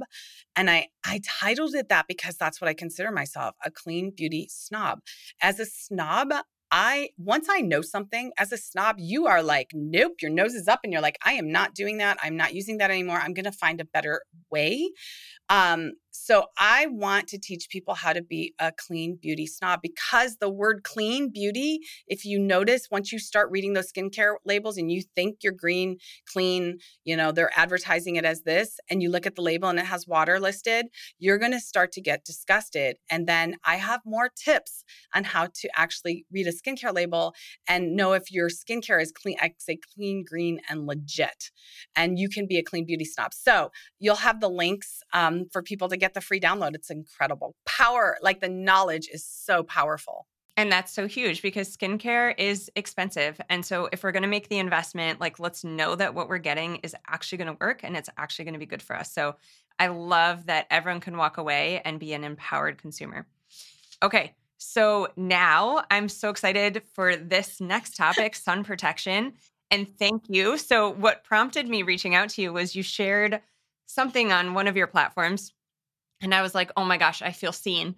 [0.55, 4.47] And I I titled it that because that's what I consider myself, a clean beauty
[4.49, 4.99] snob.
[5.41, 6.31] As a snob,
[6.71, 10.67] I once I know something as a snob, you are like, nope, your nose is
[10.67, 12.17] up and you're like, I am not doing that.
[12.21, 13.17] I'm not using that anymore.
[13.17, 14.91] I'm going to find a better way.
[15.49, 20.37] Um, so I want to teach people how to be a clean beauty snob because
[20.37, 24.89] the word clean beauty, if you notice, once you start reading those skincare labels and
[24.89, 25.97] you think you're green,
[26.31, 29.77] clean, you know, they're advertising it as this, and you look at the label and
[29.77, 30.85] it has water listed,
[31.19, 32.95] you're going to start to get disgusted.
[33.11, 37.35] And then I have more tips on how to actually read a skincare label
[37.67, 41.51] and know if your skincare is clean, I say clean, green, and legit.
[41.93, 43.33] And you can be a clean beauty snob.
[43.33, 46.75] So you'll have the links um, for people to get the free download.
[46.75, 47.55] It's incredible.
[47.65, 50.27] Power, like the knowledge is so powerful.
[50.57, 53.41] And that's so huge because skincare is expensive.
[53.49, 56.37] And so if we're going to make the investment, like let's know that what we're
[56.37, 59.11] getting is actually going to work and it's actually going to be good for us.
[59.11, 59.35] So
[59.79, 63.27] I love that everyone can walk away and be an empowered consumer.
[64.01, 64.33] Okay.
[64.57, 69.33] So now I'm so excited for this next topic, sun protection.
[69.71, 70.57] And thank you.
[70.57, 73.41] So what prompted me reaching out to you was you shared
[73.85, 75.53] something on one of your platforms
[76.21, 77.95] and I was like, oh my gosh, I feel seen.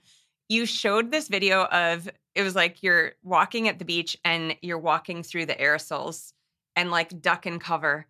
[0.50, 4.78] You showed this video of it was like you're walking at the beach and you're
[4.78, 6.34] walking through the aerosols
[6.76, 8.06] and like duck and cover.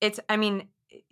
[0.00, 0.68] It's, I mean,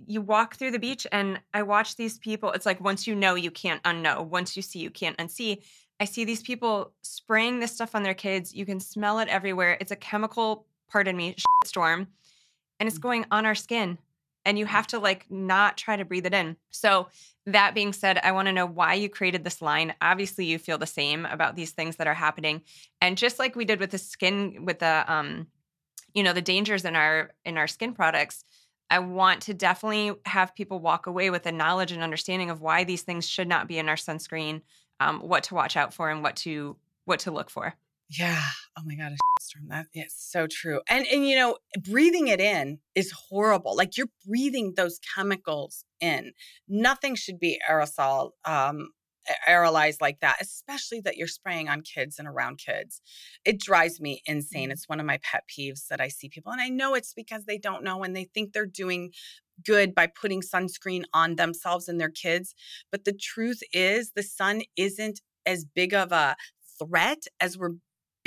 [0.06, 2.52] you walk through the beach and I watch these people.
[2.52, 4.26] It's like once you know, you can't unknow.
[4.26, 5.62] Once you see, you can't unsee.
[5.98, 8.54] I see these people spraying this stuff on their kids.
[8.54, 9.76] You can smell it everywhere.
[9.80, 12.08] It's a chemical, pardon me, storm,
[12.78, 13.02] and it's mm.
[13.02, 13.98] going on our skin
[14.44, 16.56] and you have to like not try to breathe it in.
[16.70, 17.08] So,
[17.46, 19.94] that being said, I want to know why you created this line.
[20.00, 22.62] Obviously, you feel the same about these things that are happening.
[23.00, 25.46] And just like we did with the skin with the um
[26.14, 28.44] you know, the dangers in our in our skin products,
[28.90, 32.84] I want to definitely have people walk away with a knowledge and understanding of why
[32.84, 34.62] these things should not be in our sunscreen,
[34.98, 37.74] um, what to watch out for and what to what to look for.
[38.10, 38.42] Yeah.
[38.76, 39.68] Oh my God, a storm.
[39.68, 40.80] That is so true.
[40.88, 43.76] And and you know, breathing it in is horrible.
[43.76, 46.32] Like you're breathing those chemicals in.
[46.68, 48.90] Nothing should be aerosol um
[49.48, 53.00] aerolized like that, especially that you're spraying on kids and around kids.
[53.44, 54.64] It drives me insane.
[54.64, 54.72] Mm-hmm.
[54.72, 56.50] It's one of my pet peeves that I see people.
[56.50, 59.12] And I know it's because they don't know and they think they're doing
[59.64, 62.54] good by putting sunscreen on themselves and their kids.
[62.90, 66.34] But the truth is, the sun isn't as big of a
[66.78, 67.74] threat as we're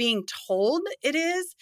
[0.03, 1.55] being told it is.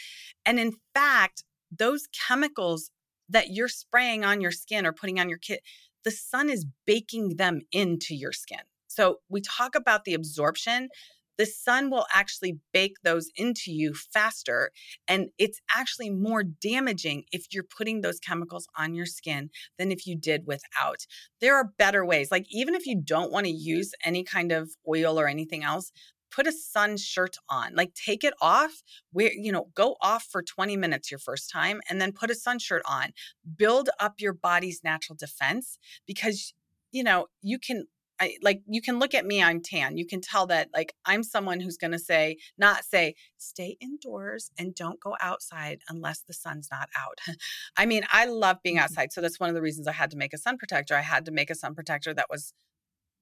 [0.48, 2.90] And in fact, those chemicals
[3.30, 5.60] that you're spraying on your skin or putting on your kid,
[6.04, 8.62] the sun is baking them into your skin.
[8.88, 10.90] So we talk about the absorption.
[11.38, 14.72] The sun will actually bake those into you faster.
[15.08, 20.08] And it's actually more damaging if you're putting those chemicals on your skin than if
[20.08, 21.06] you did without.
[21.42, 22.32] There are better ways.
[22.32, 25.92] Like, even if you don't want to use any kind of oil or anything else,
[26.32, 30.42] put a sun shirt on like take it off where you know go off for
[30.42, 33.12] 20 minutes your first time and then put a sun shirt on.
[33.58, 36.54] Build up your body's natural defense because
[36.92, 37.86] you know you can
[38.20, 39.98] I, like you can look at me i'm tan.
[39.98, 44.52] You can tell that like i'm someone who's going to say not say stay indoors
[44.60, 47.20] and don't go outside unless the sun's not out.
[47.78, 48.84] I mean i love being mm-hmm.
[48.84, 50.96] outside so that's one of the reasons i had to make a sun protector.
[50.96, 52.54] I had to make a sun protector that was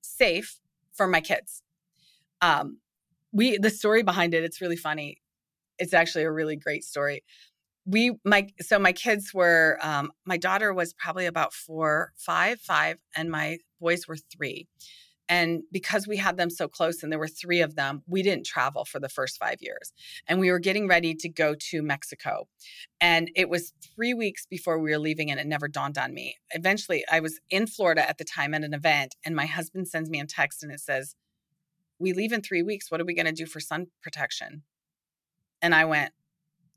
[0.01, 0.59] safe
[0.93, 1.63] for my kids.
[2.41, 2.79] Um,
[3.31, 5.21] we the story behind it it's really funny.
[5.77, 7.23] It's actually a really great story.
[7.85, 12.97] We my so my kids were um my daughter was probably about four five five
[13.15, 14.67] and my boys were three.
[15.31, 18.47] And because we had them so close and there were three of them we didn't
[18.47, 19.93] travel for the first five years.
[20.27, 22.47] And we were getting ready to go to mexico.
[22.99, 26.35] And it was three weeks before we were leaving and it never dawned on me.
[26.51, 30.09] Eventually i was in florida at the time at an event and my husband sends
[30.09, 31.15] me a text and it says
[31.99, 32.89] we leave in three weeks.
[32.89, 34.63] What are we going to do for sun protection?
[35.61, 36.13] And I went,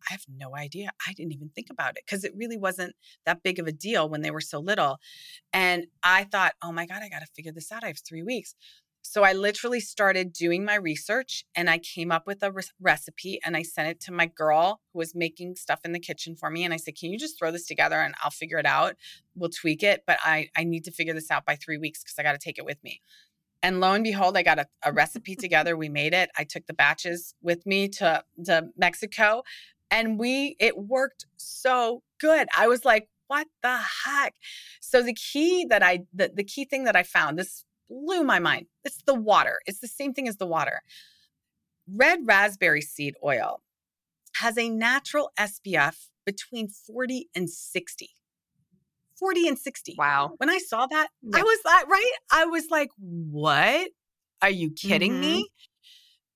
[0.09, 0.91] I have no idea.
[1.07, 2.95] I didn't even think about it because it really wasn't
[3.25, 4.99] that big of a deal when they were so little.
[5.53, 7.85] And I thought, oh my God, I got to figure this out.
[7.85, 8.55] I have three weeks.
[9.05, 13.41] So I literally started doing my research and I came up with a re- recipe
[13.45, 16.51] and I sent it to my girl who was making stuff in the kitchen for
[16.51, 16.65] me.
[16.65, 18.95] And I said, Can you just throw this together and I'll figure it out?
[19.35, 20.05] We'll tweak it.
[20.07, 22.39] But I, I need to figure this out by three weeks because I got to
[22.39, 23.03] take it with me.
[23.63, 25.77] And lo and behold, I got a, a recipe together.
[25.77, 26.31] We made it.
[26.37, 29.43] I took the batches with me to, to Mexico
[29.91, 32.49] and we, it worked so good.
[32.57, 34.35] I was like, what the heck?
[34.81, 38.39] So the key that I, the, the key thing that I found, this blew my
[38.39, 38.67] mind.
[38.85, 39.61] It's the water.
[39.67, 40.81] It's the same thing as the water.
[41.87, 43.61] Red raspberry seed oil
[44.37, 48.11] has a natural SPF between 40 and 60.
[49.19, 49.95] 40 and 60.
[49.99, 50.33] Wow.
[50.39, 51.39] When I saw that, yeah.
[51.39, 52.13] I was like, right?
[52.33, 53.91] I was like, what?
[54.41, 55.21] Are you kidding mm-hmm.
[55.21, 55.49] me?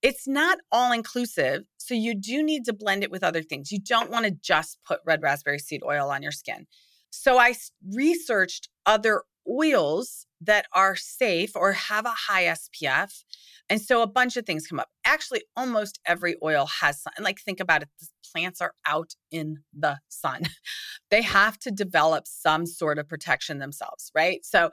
[0.02, 1.62] It's not all inclusive.
[1.78, 3.72] So you do need to blend it with other things.
[3.72, 6.66] You don't want to just put red raspberry seed oil on your skin.
[7.10, 7.54] So I
[7.92, 13.24] researched other oils that are safe or have a high SPF.
[13.68, 14.88] And so a bunch of things come up.
[15.04, 17.12] Actually, almost every oil has sun.
[17.20, 20.42] Like, think about it the plants are out in the sun.
[21.10, 24.44] they have to develop some sort of protection themselves, right?
[24.44, 24.70] So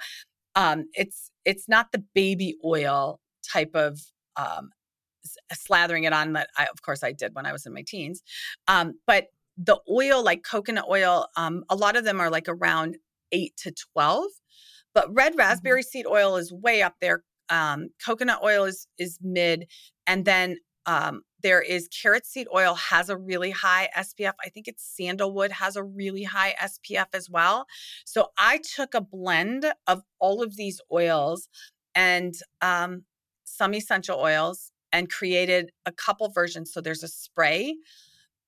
[0.56, 3.20] um, it's it's not the baby oil
[3.52, 4.00] type of
[4.36, 4.70] um,
[5.54, 8.22] slathering it on that I, of course I did when I was in my teens.
[8.68, 12.98] Um, but the oil, like coconut oil, um, a lot of them are like around
[13.32, 14.26] eight to 12.
[14.94, 15.40] But red mm-hmm.
[15.40, 15.90] raspberry mm-hmm.
[15.90, 17.24] seed oil is way up there.
[17.50, 19.68] Um, coconut oil is is mid,
[20.08, 24.34] and then um, there is carrot seed oil has a really high SPF.
[24.44, 27.66] I think it's sandalwood has a really high SPF as well.
[28.06, 31.50] So I took a blend of all of these oils
[31.96, 33.04] and um,
[33.44, 36.72] some essential oils and created a couple versions.
[36.72, 37.76] So there's a spray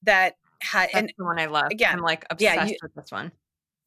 [0.03, 1.67] that had and the one I love.
[1.71, 3.31] Again, I'm like obsessed yeah, you, with this one.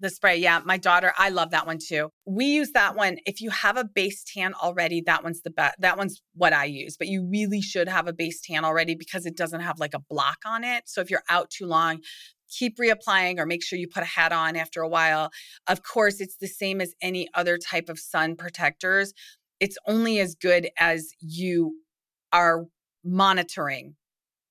[0.00, 0.60] The spray, yeah.
[0.64, 2.10] My daughter, I love that one too.
[2.24, 3.18] We use that one.
[3.26, 5.76] If you have a base tan already, that one's the best.
[5.80, 6.96] That one's what I use.
[6.96, 10.00] But you really should have a base tan already because it doesn't have like a
[10.08, 10.84] block on it.
[10.86, 12.00] So if you're out too long,
[12.48, 15.30] keep reapplying or make sure you put a hat on after a while.
[15.66, 19.12] Of course, it's the same as any other type of sun protectors.
[19.60, 21.74] It's only as good as you
[22.32, 22.66] are
[23.04, 23.96] monitoring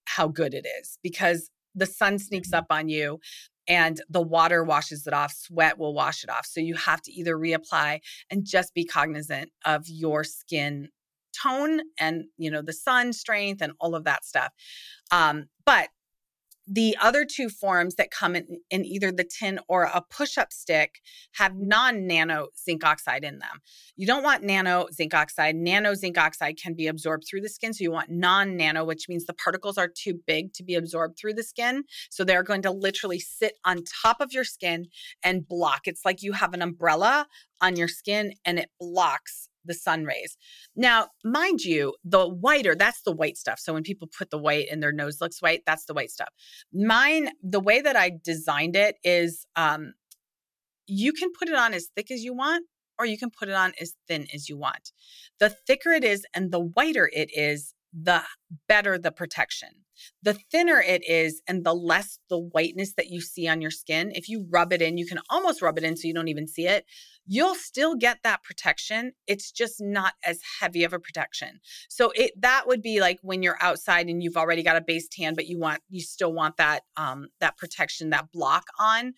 [0.05, 2.59] how good it is because the sun sneaks mm-hmm.
[2.59, 3.19] up on you
[3.68, 6.45] and the water washes it off sweat will wash it off.
[6.45, 7.99] So you have to either reapply
[8.30, 10.89] and just be cognizant of your skin
[11.34, 14.51] tone and you know the sun strength and all of that stuff.
[15.11, 15.89] Um, but
[16.68, 20.51] the other two forms that come in, in either the tin or a push up
[20.51, 20.99] stick
[21.36, 21.68] have mm-hmm.
[21.68, 23.61] non nano zinc oxide in them.
[23.95, 25.55] You don't want nano zinc oxide.
[25.55, 27.74] Nano zinc oxide can be absorbed through the skin.
[27.74, 31.18] So you want non nano, which means the particles are too big to be absorbed
[31.18, 31.84] through the skin.
[32.09, 34.88] So they're going to literally sit on top of your skin
[35.24, 35.82] and block.
[35.86, 37.28] It's like you have an umbrella
[37.61, 40.38] on your skin and it blocks the sun rays.
[40.76, 43.59] Now, mind you, the whiter, that's the white stuff.
[43.59, 46.30] So when people put the white and their nose looks white, that's the white stuff.
[46.74, 49.93] Mine, the way that I designed it is um,
[50.88, 52.65] you can put it on as thick as you want,
[52.99, 54.91] or you can put it on as thin as you want.
[55.39, 58.21] The thicker it is and the whiter it is, the
[58.67, 59.69] better the protection.
[60.21, 64.11] The thinner it is and the less the whiteness that you see on your skin,
[64.13, 66.47] if you rub it in, you can almost rub it in so you don't even
[66.47, 66.85] see it
[67.27, 69.11] you'll still get that protection.
[69.27, 71.59] It's just not as heavy of a protection.
[71.89, 75.07] So it that would be like when you're outside and you've already got a base
[75.11, 79.13] tan but you want you still want that um that protection that block on.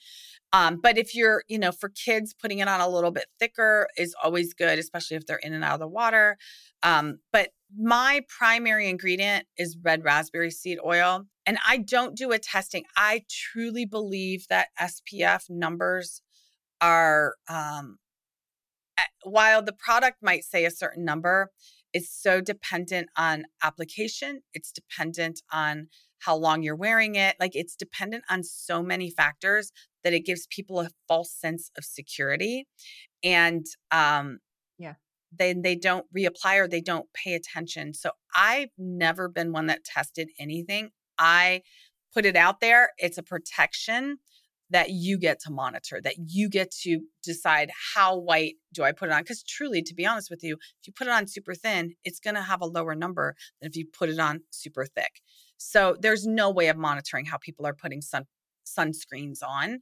[0.51, 3.87] Um but if you're you know for kids putting it on a little bit thicker
[3.95, 6.37] is always good especially if they're in and out of the water.
[6.81, 12.39] Um but my primary ingredient is red raspberry seed oil and I don't do a
[12.39, 12.85] testing.
[12.95, 16.21] I truly believe that SPF numbers
[16.81, 17.97] are um,
[19.23, 21.51] while the product might say a certain number
[21.93, 25.87] it's so dependent on application it's dependent on
[26.19, 29.71] how long you're wearing it like it's dependent on so many factors
[30.03, 32.65] that it gives people a false sense of security
[33.23, 34.39] and um
[35.31, 39.83] then they don't reapply or they don't pay attention so i've never been one that
[39.83, 41.61] tested anything i
[42.13, 44.17] put it out there it's a protection
[44.71, 49.09] that you get to monitor, that you get to decide how white do I put
[49.09, 49.21] it on.
[49.21, 52.19] Because truly, to be honest with you, if you put it on super thin, it's
[52.19, 55.21] going to have a lower number than if you put it on super thick.
[55.57, 58.25] So there's no way of monitoring how people are putting sun
[58.67, 59.79] sunscreens on.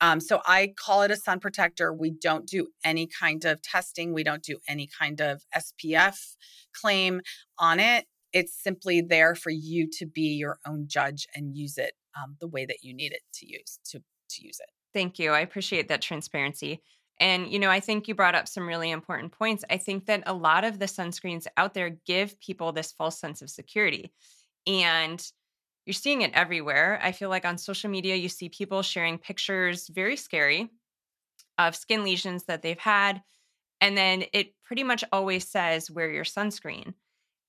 [0.00, 1.92] Um, so I call it a sun protector.
[1.92, 4.14] We don't do any kind of testing.
[4.14, 6.36] We don't do any kind of SPF
[6.74, 7.20] claim
[7.58, 8.06] on it.
[8.32, 12.48] It's simply there for you to be your own judge and use it um, the
[12.48, 13.98] way that you need it to use to
[14.30, 14.70] to use it.
[14.92, 15.32] Thank you.
[15.32, 16.82] I appreciate that transparency.
[17.18, 19.62] And, you know, I think you brought up some really important points.
[19.68, 23.42] I think that a lot of the sunscreens out there give people this false sense
[23.42, 24.10] of security.
[24.66, 25.22] And
[25.86, 27.00] you're seeing it everywhere.
[27.02, 30.70] I feel like on social media, you see people sharing pictures, very scary,
[31.58, 33.22] of skin lesions that they've had.
[33.80, 36.94] And then it pretty much always says, wear your sunscreen.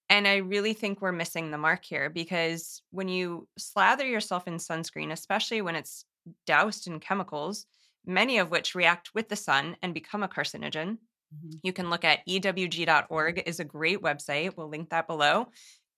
[0.09, 4.55] And I really think we're missing the mark here because when you slather yourself in
[4.55, 6.03] sunscreen, especially when it's
[6.45, 7.65] doused in chemicals,
[8.05, 10.97] many of which react with the sun and become a carcinogen.
[11.33, 11.57] Mm-hmm.
[11.63, 14.57] You can look at ewg.org is a great website.
[14.57, 15.47] We'll link that below.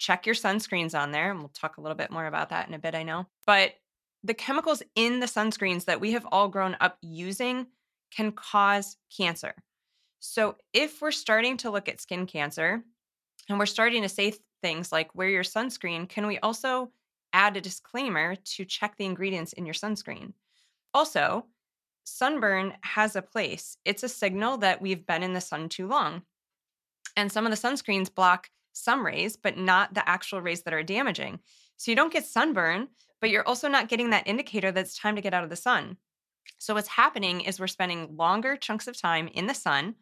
[0.04, 2.74] Check your sunscreens on there and we'll talk a little bit more about that in
[2.74, 3.26] a bit, I know.
[3.48, 3.76] But
[4.22, 7.68] the chemicals in the sunscreens that we have all grown up using
[8.14, 9.54] can cause cancer.
[10.20, 12.84] So if we're starting to look at skin cancer
[13.48, 16.92] and we're starting to say things like wear your sunscreen, can we also
[17.32, 20.34] add a disclaimer to check the ingredients in your sunscreen?
[20.94, 21.46] Also,
[22.04, 23.78] sunburn has a place.
[23.86, 26.24] It's a signal that we've been in the sun too long.
[27.16, 30.84] And some of the sunscreens block some rays, but not the actual rays that are
[30.84, 31.40] damaging.
[31.78, 32.90] So you don't get sunburn,
[33.22, 35.56] but you're also not getting that indicator that it's time to get out of the
[35.56, 35.98] sun.
[36.58, 39.96] So what's happening is we're spending longer chunks of time in the sun,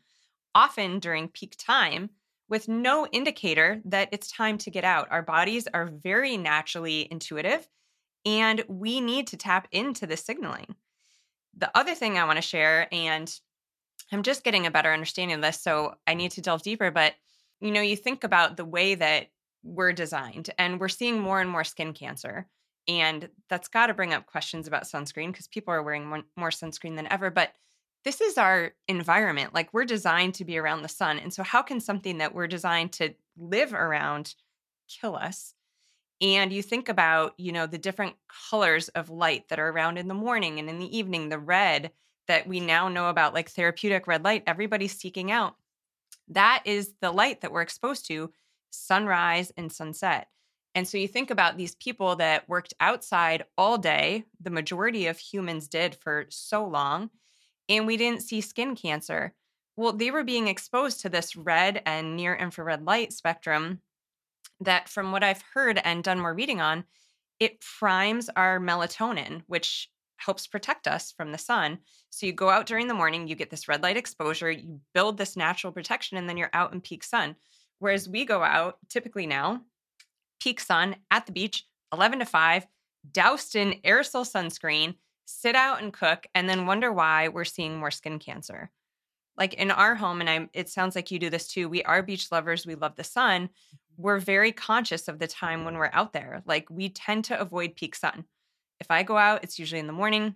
[0.56, 2.10] often during peak time,
[2.50, 5.08] with no indicator that it's time to get out.
[5.10, 7.68] Our bodies are very naturally intuitive,
[8.26, 10.76] and we need to tap into the signaling.
[11.56, 13.34] The other thing I want to share, and
[14.12, 17.14] I'm just getting a better understanding of this, so I need to delve deeper, but
[17.62, 19.28] you know, you think about the way that
[19.64, 22.48] we're designed, and we're seeing more and more skin cancer.
[22.88, 26.50] And that's got to bring up questions about sunscreen because people are wearing more, more
[26.50, 27.30] sunscreen than ever.
[27.30, 27.54] But
[28.04, 29.54] this is our environment.
[29.54, 31.20] Like we're designed to be around the sun.
[31.20, 34.34] And so, how can something that we're designed to live around
[34.90, 35.54] kill us?
[36.22, 38.16] And you think about, you know, the different
[38.50, 41.92] colors of light that are around in the morning and in the evening, the red
[42.28, 45.56] that we now know about, like therapeutic red light, everybody's seeking out.
[46.32, 48.32] That is the light that we're exposed to
[48.72, 50.28] sunrise and sunset.
[50.74, 55.20] And so you think about these people that worked outside all day, the majority of
[55.20, 57.10] humans did for so long,
[57.68, 59.34] and we didn't see skin cancer.
[59.76, 63.82] Well, they were being exposed to this red and near infrared light spectrum
[64.62, 66.86] that, from what I've heard and done more reading on,
[67.40, 69.90] it primes our melatonin, which
[70.22, 71.80] helps protect us from the sun.
[72.10, 75.18] So you go out during the morning, you get this red light exposure, you build
[75.18, 77.36] this natural protection, and then you're out in peak sun.
[77.80, 79.62] Whereas we go out typically now,
[80.40, 82.68] peak sun at the beach, 11 to 5,
[83.12, 84.96] doused in aerosol sunscreen,
[85.26, 88.70] sit out and cook, and then wonder why we're seeing more skin cancer.
[89.38, 91.68] Like in our home, and I, it sounds like you do this too.
[91.68, 92.68] We are beach lovers.
[92.68, 93.44] We love the sun.
[93.46, 94.04] Mm-hmm.
[94.04, 96.44] We're very conscious of the time when we're out there.
[96.46, 98.26] Like we tend to avoid peak sun.
[98.82, 100.36] If I go out, it's usually in the morning.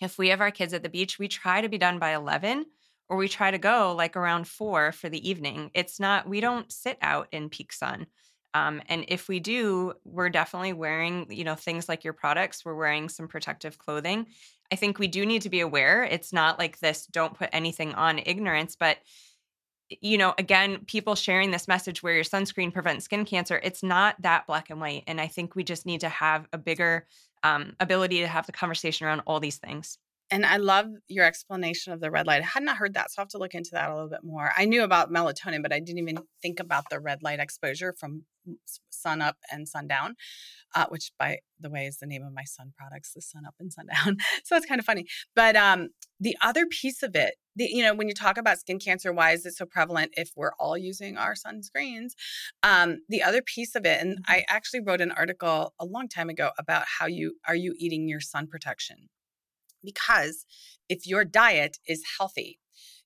[0.00, 2.66] If we have our kids at the beach, we try to be done by 11
[3.08, 5.70] or we try to go like around four for the evening.
[5.72, 8.06] It's not, we don't sit out in peak sun.
[8.54, 12.64] Um, and if we do, we're definitely wearing, you know, things like your products.
[12.64, 14.26] We're wearing some protective clothing.
[14.72, 16.02] I think we do need to be aware.
[16.02, 18.98] It's not like this don't put anything on ignorance, but
[20.00, 24.14] you know, again, people sharing this message where your sunscreen prevents skin cancer, it's not
[24.22, 25.04] that black and white.
[25.06, 27.06] And I think we just need to have a bigger
[27.42, 29.98] um, ability to have the conversation around all these things.
[30.32, 32.42] And I love your explanation of the red light.
[32.42, 34.22] I had not heard that, so I have to look into that a little bit
[34.22, 34.52] more.
[34.56, 38.24] I knew about melatonin, but I didn't even think about the red light exposure from
[38.90, 40.16] sun up and sundown,
[40.74, 43.54] uh, which, by the way, is the name of my sun products, the sun up
[43.58, 44.18] and sundown.
[44.44, 45.06] so it's kind of funny.
[45.34, 48.78] But um, the other piece of it, the, you know, when you talk about skin
[48.78, 52.10] cancer, why is it so prevalent if we're all using our sunscreens?
[52.62, 54.32] Um, the other piece of it, and mm-hmm.
[54.32, 58.08] I actually wrote an article a long time ago about how you are you eating
[58.08, 59.08] your sun protection
[59.82, 60.44] because
[60.88, 62.58] if your diet is healthy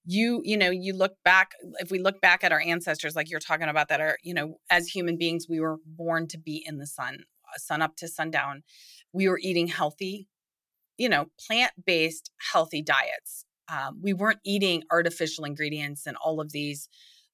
[0.04, 3.40] you you know you look back if we look back at our ancestors like you're
[3.40, 6.78] talking about that are you know as human beings we were born to be in
[6.78, 8.62] the sun uh, sun up to sundown
[9.12, 10.28] we were eating healthy
[10.98, 13.44] you know plant-based healthy diets.
[13.68, 16.88] Um, we weren't eating artificial ingredients and all of these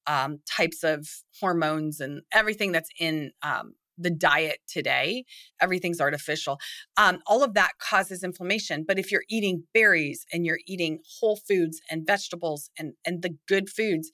[0.07, 1.09] um, types of
[1.41, 5.25] hormones and everything that's in um, the diet today.
[5.61, 6.59] Everything's artificial.
[6.97, 8.85] Um, all of that causes inflammation.
[8.87, 13.37] But if you're eating berries and you're eating whole foods and vegetables and, and the
[13.47, 14.11] good foods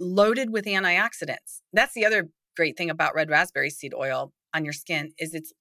[0.00, 4.72] loaded with antioxidants, that's the other great thing about red raspberry seed oil on your
[4.72, 5.52] skin is it's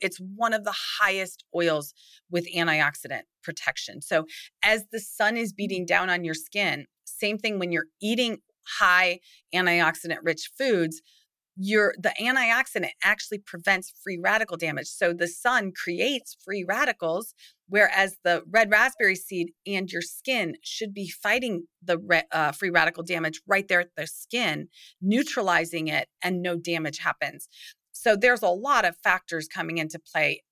[0.00, 1.94] it's one of the highest oils
[2.30, 4.02] with antioxidant protection.
[4.02, 4.26] So
[4.62, 8.38] as the sun is beating down on your skin, same thing when you're eating
[8.78, 9.20] high
[9.54, 11.00] antioxidant rich foods,
[11.56, 14.86] your the antioxidant actually prevents free radical damage.
[14.86, 17.34] So the sun creates free radicals,
[17.68, 22.70] whereas the red raspberry seed and your skin should be fighting the re, uh, free
[22.70, 24.68] radical damage right there at the skin,
[25.00, 27.48] neutralizing it, and no damage happens.
[27.92, 30.42] So there's a lot of factors coming into play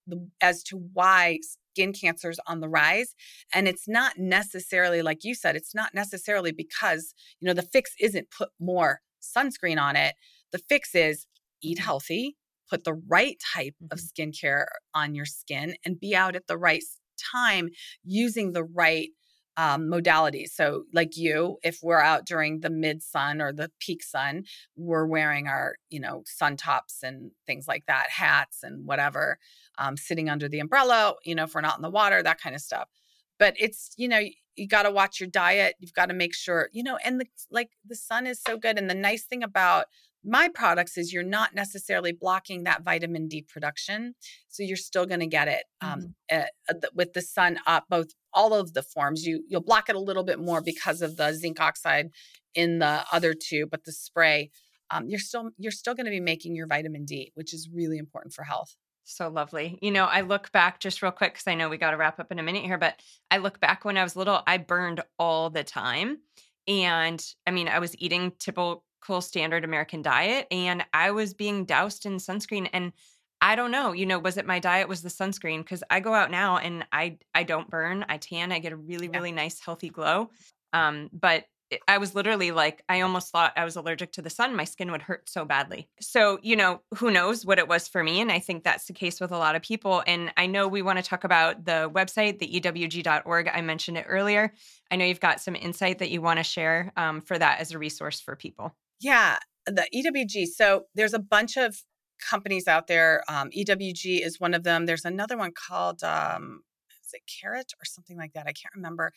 [0.40, 1.38] as to why
[1.72, 3.14] skin cancer is on the rise
[3.54, 7.94] and it's not necessarily like you said it's not necessarily because you know the fix
[8.00, 10.14] isn't put more sunscreen on it
[10.52, 11.26] the fix is
[11.62, 12.36] eat healthy,
[12.68, 13.92] put the right type mm-hmm.
[13.92, 16.82] of skincare on your skin, and be out at the right
[17.32, 17.70] time
[18.04, 19.10] using the right
[19.56, 20.50] um, modalities.
[20.50, 24.44] So, like you, if we're out during the mid sun or the peak sun,
[24.76, 29.38] we're wearing our, you know, sun tops and things like that, hats and whatever,
[29.76, 32.54] um, sitting under the umbrella, you know, if we're not in the water, that kind
[32.54, 32.88] of stuff.
[33.38, 34.20] But it's, you know,
[34.56, 35.74] you got to watch your diet.
[35.78, 38.78] You've got to make sure, you know, and the, like the sun is so good.
[38.78, 39.86] And the nice thing about
[40.24, 44.14] my products is you're not necessarily blocking that vitamin D production.
[44.48, 46.40] So you're still going to get it um, mm-hmm.
[46.70, 49.24] uh, with the sun up, both all of the forms.
[49.24, 52.10] You you'll block it a little bit more because of the zinc oxide
[52.54, 54.50] in the other two, but the spray,
[54.90, 57.98] um, you're still you're still going to be making your vitamin D, which is really
[57.98, 58.76] important for health.
[59.04, 59.78] So lovely.
[59.82, 62.20] You know, I look back just real quick because I know we got to wrap
[62.20, 63.00] up in a minute here, but
[63.30, 66.18] I look back when I was little, I burned all the time.
[66.68, 68.84] And I mean, I was eating typical
[69.20, 72.92] standard American diet and I was being doused in sunscreen and
[73.40, 76.14] I don't know, you know, was it my diet was the sunscreen cuz I go
[76.14, 79.16] out now and I I don't burn, I tan, I get a really yeah.
[79.16, 80.30] really nice healthy glow.
[80.72, 81.46] Um but
[81.86, 84.56] I was literally like, I almost thought I was allergic to the sun.
[84.56, 85.88] My skin would hurt so badly.
[86.00, 88.20] So, you know, who knows what it was for me.
[88.20, 90.02] And I think that's the case with a lot of people.
[90.06, 93.50] And I know we want to talk about the website, the EWG.org.
[93.52, 94.52] I mentioned it earlier.
[94.90, 97.72] I know you've got some insight that you want to share um, for that as
[97.72, 98.74] a resource for people.
[99.00, 100.46] Yeah, the EWG.
[100.46, 101.82] So there's a bunch of
[102.28, 103.22] companies out there.
[103.28, 104.86] Um, EWG is one of them.
[104.86, 106.62] There's another one called um,
[107.10, 108.46] is it Carrot or something like that?
[108.46, 109.12] I can't remember.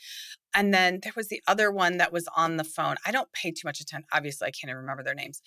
[0.55, 2.95] And then there was the other one that was on the phone.
[3.05, 4.07] I don't pay too much attention.
[4.11, 5.41] Obviously, I can't even remember their names.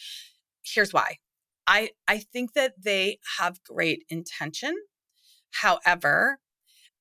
[0.63, 1.17] Here's why.
[1.67, 4.75] I I think that they have great intention.
[5.51, 6.39] However,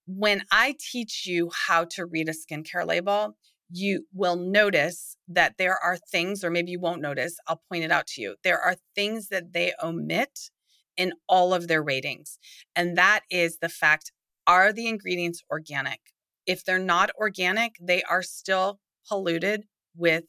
[0.08, 3.38] when I teach you how to read a skincare label,
[3.70, 7.92] you will notice that there are things, or maybe you won't notice, I'll point it
[7.92, 8.36] out to you.
[8.44, 10.52] There are things that they omit
[10.98, 12.38] in all of their ratings.
[12.76, 14.12] And that is the fact
[14.48, 16.00] are the ingredients organic?
[16.46, 19.64] If they're not organic, they are still polluted
[19.96, 20.26] with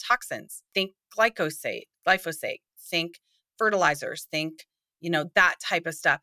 [0.00, 0.62] toxins.
[0.74, 2.60] Think glyphosate, glyphosate,
[2.90, 3.14] think
[3.58, 4.66] fertilizers, think,
[5.00, 6.20] you know, that type of stuff.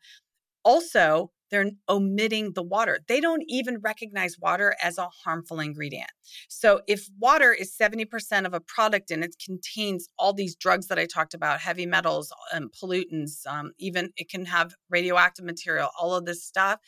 [0.64, 2.98] Also, they're omitting the water.
[3.08, 6.10] They don't even recognize water as a harmful ingredient.
[6.48, 10.98] So, if water is 70% of a product and it contains all these drugs that
[10.98, 16.14] I talked about, heavy metals, um, pollutants, um, even it can have radioactive material, all
[16.14, 16.78] of this stuff,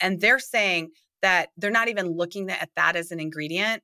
[0.00, 0.90] and they're saying
[1.22, 3.82] that they're not even looking at that as an ingredient,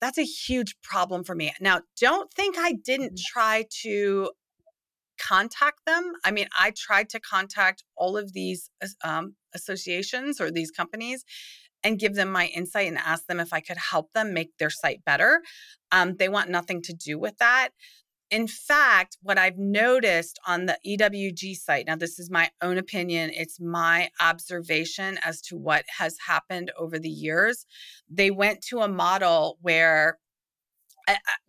[0.00, 1.52] that's a huge problem for me.
[1.60, 3.22] Now, don't think I didn't mm.
[3.32, 4.30] try to
[5.18, 6.12] contact them.
[6.24, 8.70] I mean, I tried to contact all of these
[9.02, 11.24] um, associations or these companies
[11.82, 14.70] and give them my insight and ask them if I could help them make their
[14.70, 15.42] site better.
[15.92, 17.70] Um, they want nothing to do with that.
[18.28, 23.30] In fact, what I've noticed on the EWG site, now this is my own opinion,
[23.32, 27.66] it's my observation as to what has happened over the years.
[28.10, 30.18] They went to a model where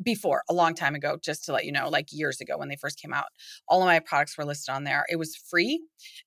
[0.04, 2.76] before a long time ago just to let you know like years ago when they
[2.76, 3.26] first came out
[3.68, 5.06] all of my products were listed on there.
[5.10, 5.82] It was free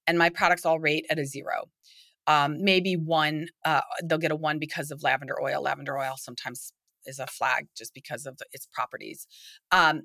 [0.06, 1.64] and my products all rate at a zero.
[2.26, 5.62] Um, maybe one uh, they'll get a one because of lavender oil.
[5.62, 6.72] Lavender oil sometimes
[7.06, 9.26] is a flag just because of its properties.
[9.72, 10.02] Um,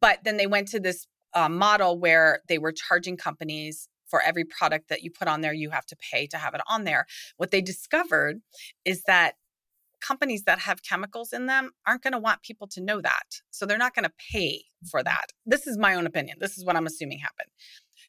[0.00, 4.44] but then they went to this uh, model where they were charging companies for every
[4.44, 7.06] product that you put on there you have to pay to have it on there.
[7.36, 8.40] What they discovered
[8.84, 9.34] is that
[10.00, 13.40] companies that have chemicals in them aren't going to want people to know that.
[13.50, 15.26] So they're not going to pay for that.
[15.46, 16.38] This is my own opinion.
[16.40, 17.50] This is what I'm assuming happened.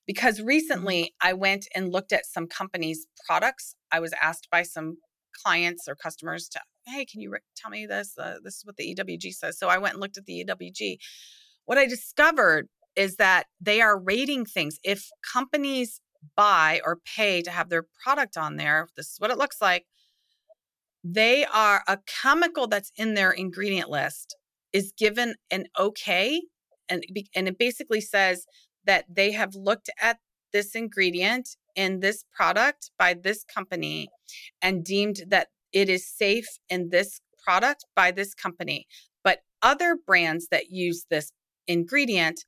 [0.06, 0.48] Because mm-hmm.
[0.48, 3.76] recently I went and looked at some companies' products.
[3.92, 4.98] I was asked by some
[5.34, 8.14] clients or customers to, hey, can you tell me this?
[8.18, 9.58] Uh, this is what the EWG says.
[9.58, 10.98] So I went and looked at the EWG.
[11.66, 14.80] What I discovered is that they are rating things.
[14.84, 16.02] If companies
[16.36, 19.86] buy or pay to have their product on there, this is what it looks like
[21.04, 24.36] they are a chemical that's in their ingredient list
[24.74, 26.42] is given an okay
[26.90, 27.04] and
[27.36, 28.46] and it basically says
[28.86, 30.18] that they have looked at
[30.52, 34.10] this ingredient in this product by this company
[34.62, 38.86] and deemed that it is safe in this product by this company
[39.24, 41.32] but other brands that use this
[41.68, 42.46] ingredient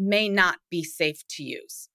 [0.00, 1.88] may not be safe to use.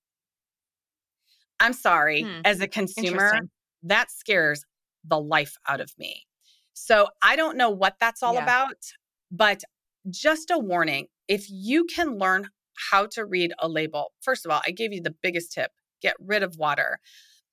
[1.59, 2.41] I'm sorry, hmm.
[2.43, 3.39] as a consumer,
[3.83, 4.63] that scares
[5.07, 6.23] the life out of me.
[6.73, 8.43] So I don't know what that's all yeah.
[8.43, 8.75] about,
[9.31, 9.63] but
[10.09, 12.49] just a warning if you can learn
[12.91, 16.15] how to read a label, first of all, I gave you the biggest tip get
[16.19, 16.99] rid of water.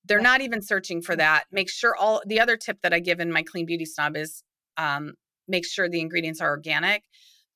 [0.05, 1.45] They're not even searching for that.
[1.51, 4.43] Make sure all the other tip that I give in my Clean Beauty Snob is
[4.77, 5.13] um,
[5.47, 7.03] make sure the ingredients are organic.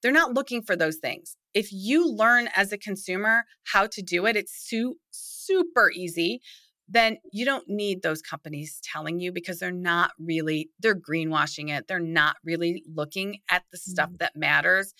[0.01, 1.35] They're not looking for those things.
[1.53, 3.43] If you learn as a consumer
[3.73, 6.41] how to do it, it's su- super easy
[6.89, 11.87] then you don't need those companies telling you because they're not really they're greenwashing it.
[11.87, 14.17] They're not really looking at the stuff mm-hmm.
[14.19, 14.93] that matters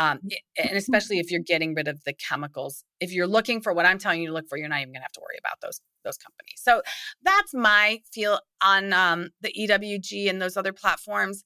[0.00, 0.20] um,
[0.56, 2.84] and especially if you're getting rid of the chemicals.
[3.00, 5.00] If you're looking for what i'm telling you to look for you're not even going
[5.00, 6.56] to have to worry about those those companies.
[6.56, 6.80] So
[7.22, 11.44] that's my feel on um, the ewg and those other platforms.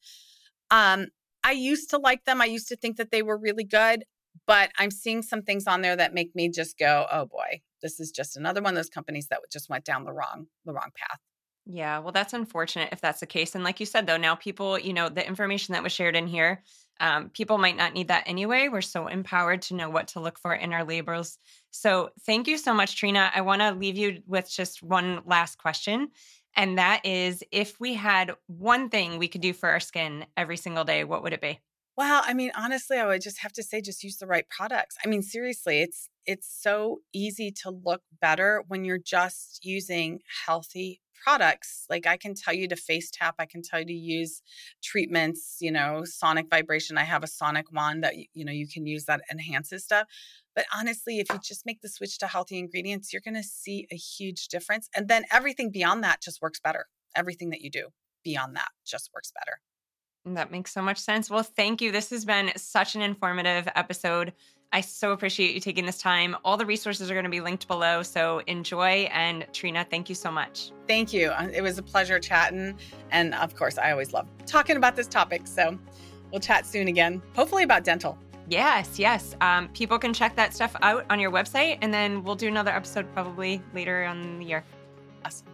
[0.71, 1.07] Um,
[1.43, 2.41] i used to like them.
[2.41, 4.05] I used to think that they were really good
[4.47, 8.01] but i'm seeing some things on there that make me just go oh boy this
[8.01, 10.91] is just another one of those companies that just went down the wrong the wrong
[10.97, 11.21] path.
[11.67, 13.55] Yeah, well, that's unfortunate if that's the case.
[13.55, 16.27] And like you said, though, now people, you know, the information that was shared in
[16.27, 16.63] here,
[17.01, 18.69] um, people might not need that anyway.
[18.69, 21.39] We're so empowered to know what to look for in our labels.
[21.71, 23.31] So thank you so much, Trina.
[23.35, 26.11] I want to leave you with just one last question.
[26.55, 30.57] And that is if we had one thing we could do for our skin every
[30.57, 31.61] single day, what would it be?
[31.97, 34.97] Well, I mean, honestly, I would just have to say just use the right products.
[35.05, 41.01] I mean, seriously, it's it's so easy to look better when you're just using healthy
[41.23, 41.87] products.
[41.89, 44.43] Like I can tell you to face tap, I can tell you to use
[44.83, 46.99] treatments, you know, sonic vibration.
[46.99, 50.09] I have a sonic wand that you know you can use that enhances stuff.
[50.57, 53.87] But honestly, if you just make the switch to healthy ingredients, you're going to see
[53.93, 54.89] a huge difference.
[54.97, 56.87] And then everything beyond that just works better.
[57.17, 57.89] Everything that you do
[58.25, 59.59] beyond that just works better.
[60.27, 61.29] That makes so much sense.
[61.29, 61.93] Well, thank you.
[61.93, 64.33] This has been such an informative episode.
[64.73, 66.35] I so appreciate you taking this time.
[66.45, 68.03] All the resources are going to be linked below.
[68.03, 69.09] So enjoy.
[69.13, 70.73] And Trina, thank you so much.
[70.89, 71.29] Thank you.
[71.29, 72.77] Uh, it was a pleasure chatting.
[73.11, 75.47] And of course, I always love talking about this topic.
[75.47, 75.79] So
[76.33, 78.19] we'll chat soon again, hopefully about dental.
[78.49, 79.37] Yes, yes.
[79.41, 81.79] Um, people can check that stuff out on your website.
[81.83, 84.65] And then we'll do another episode probably later on the year.
[85.25, 85.47] Awesome.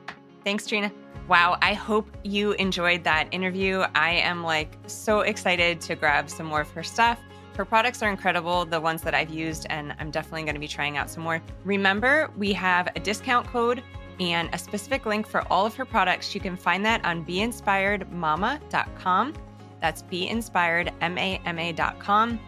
[0.44, 0.90] Thanks, Trina.
[1.28, 3.84] Wow, I hope you enjoyed that interview.
[3.94, 7.20] I am like so excited to grab some more of her stuff.
[7.56, 10.68] Her products are incredible, the ones that I've used, and I'm definitely going to be
[10.68, 11.42] trying out some more.
[11.64, 13.82] Remember, we have a discount code
[14.18, 16.34] and a specific link for all of her products.
[16.34, 19.34] You can find that on beinspiredmama.com.
[19.80, 22.40] That's beinspiredmama.com.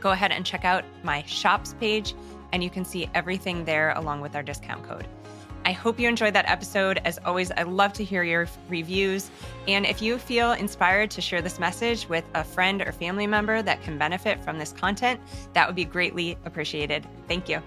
[0.00, 2.14] Go ahead and check out my shops page,
[2.52, 5.06] and you can see everything there along with our discount code.
[5.64, 7.00] I hope you enjoyed that episode.
[7.04, 9.30] As always, I love to hear your reviews.
[9.68, 13.62] And if you feel inspired to share this message with a friend or family member
[13.62, 15.20] that can benefit from this content,
[15.52, 17.06] that would be greatly appreciated.
[17.28, 17.62] Thank you.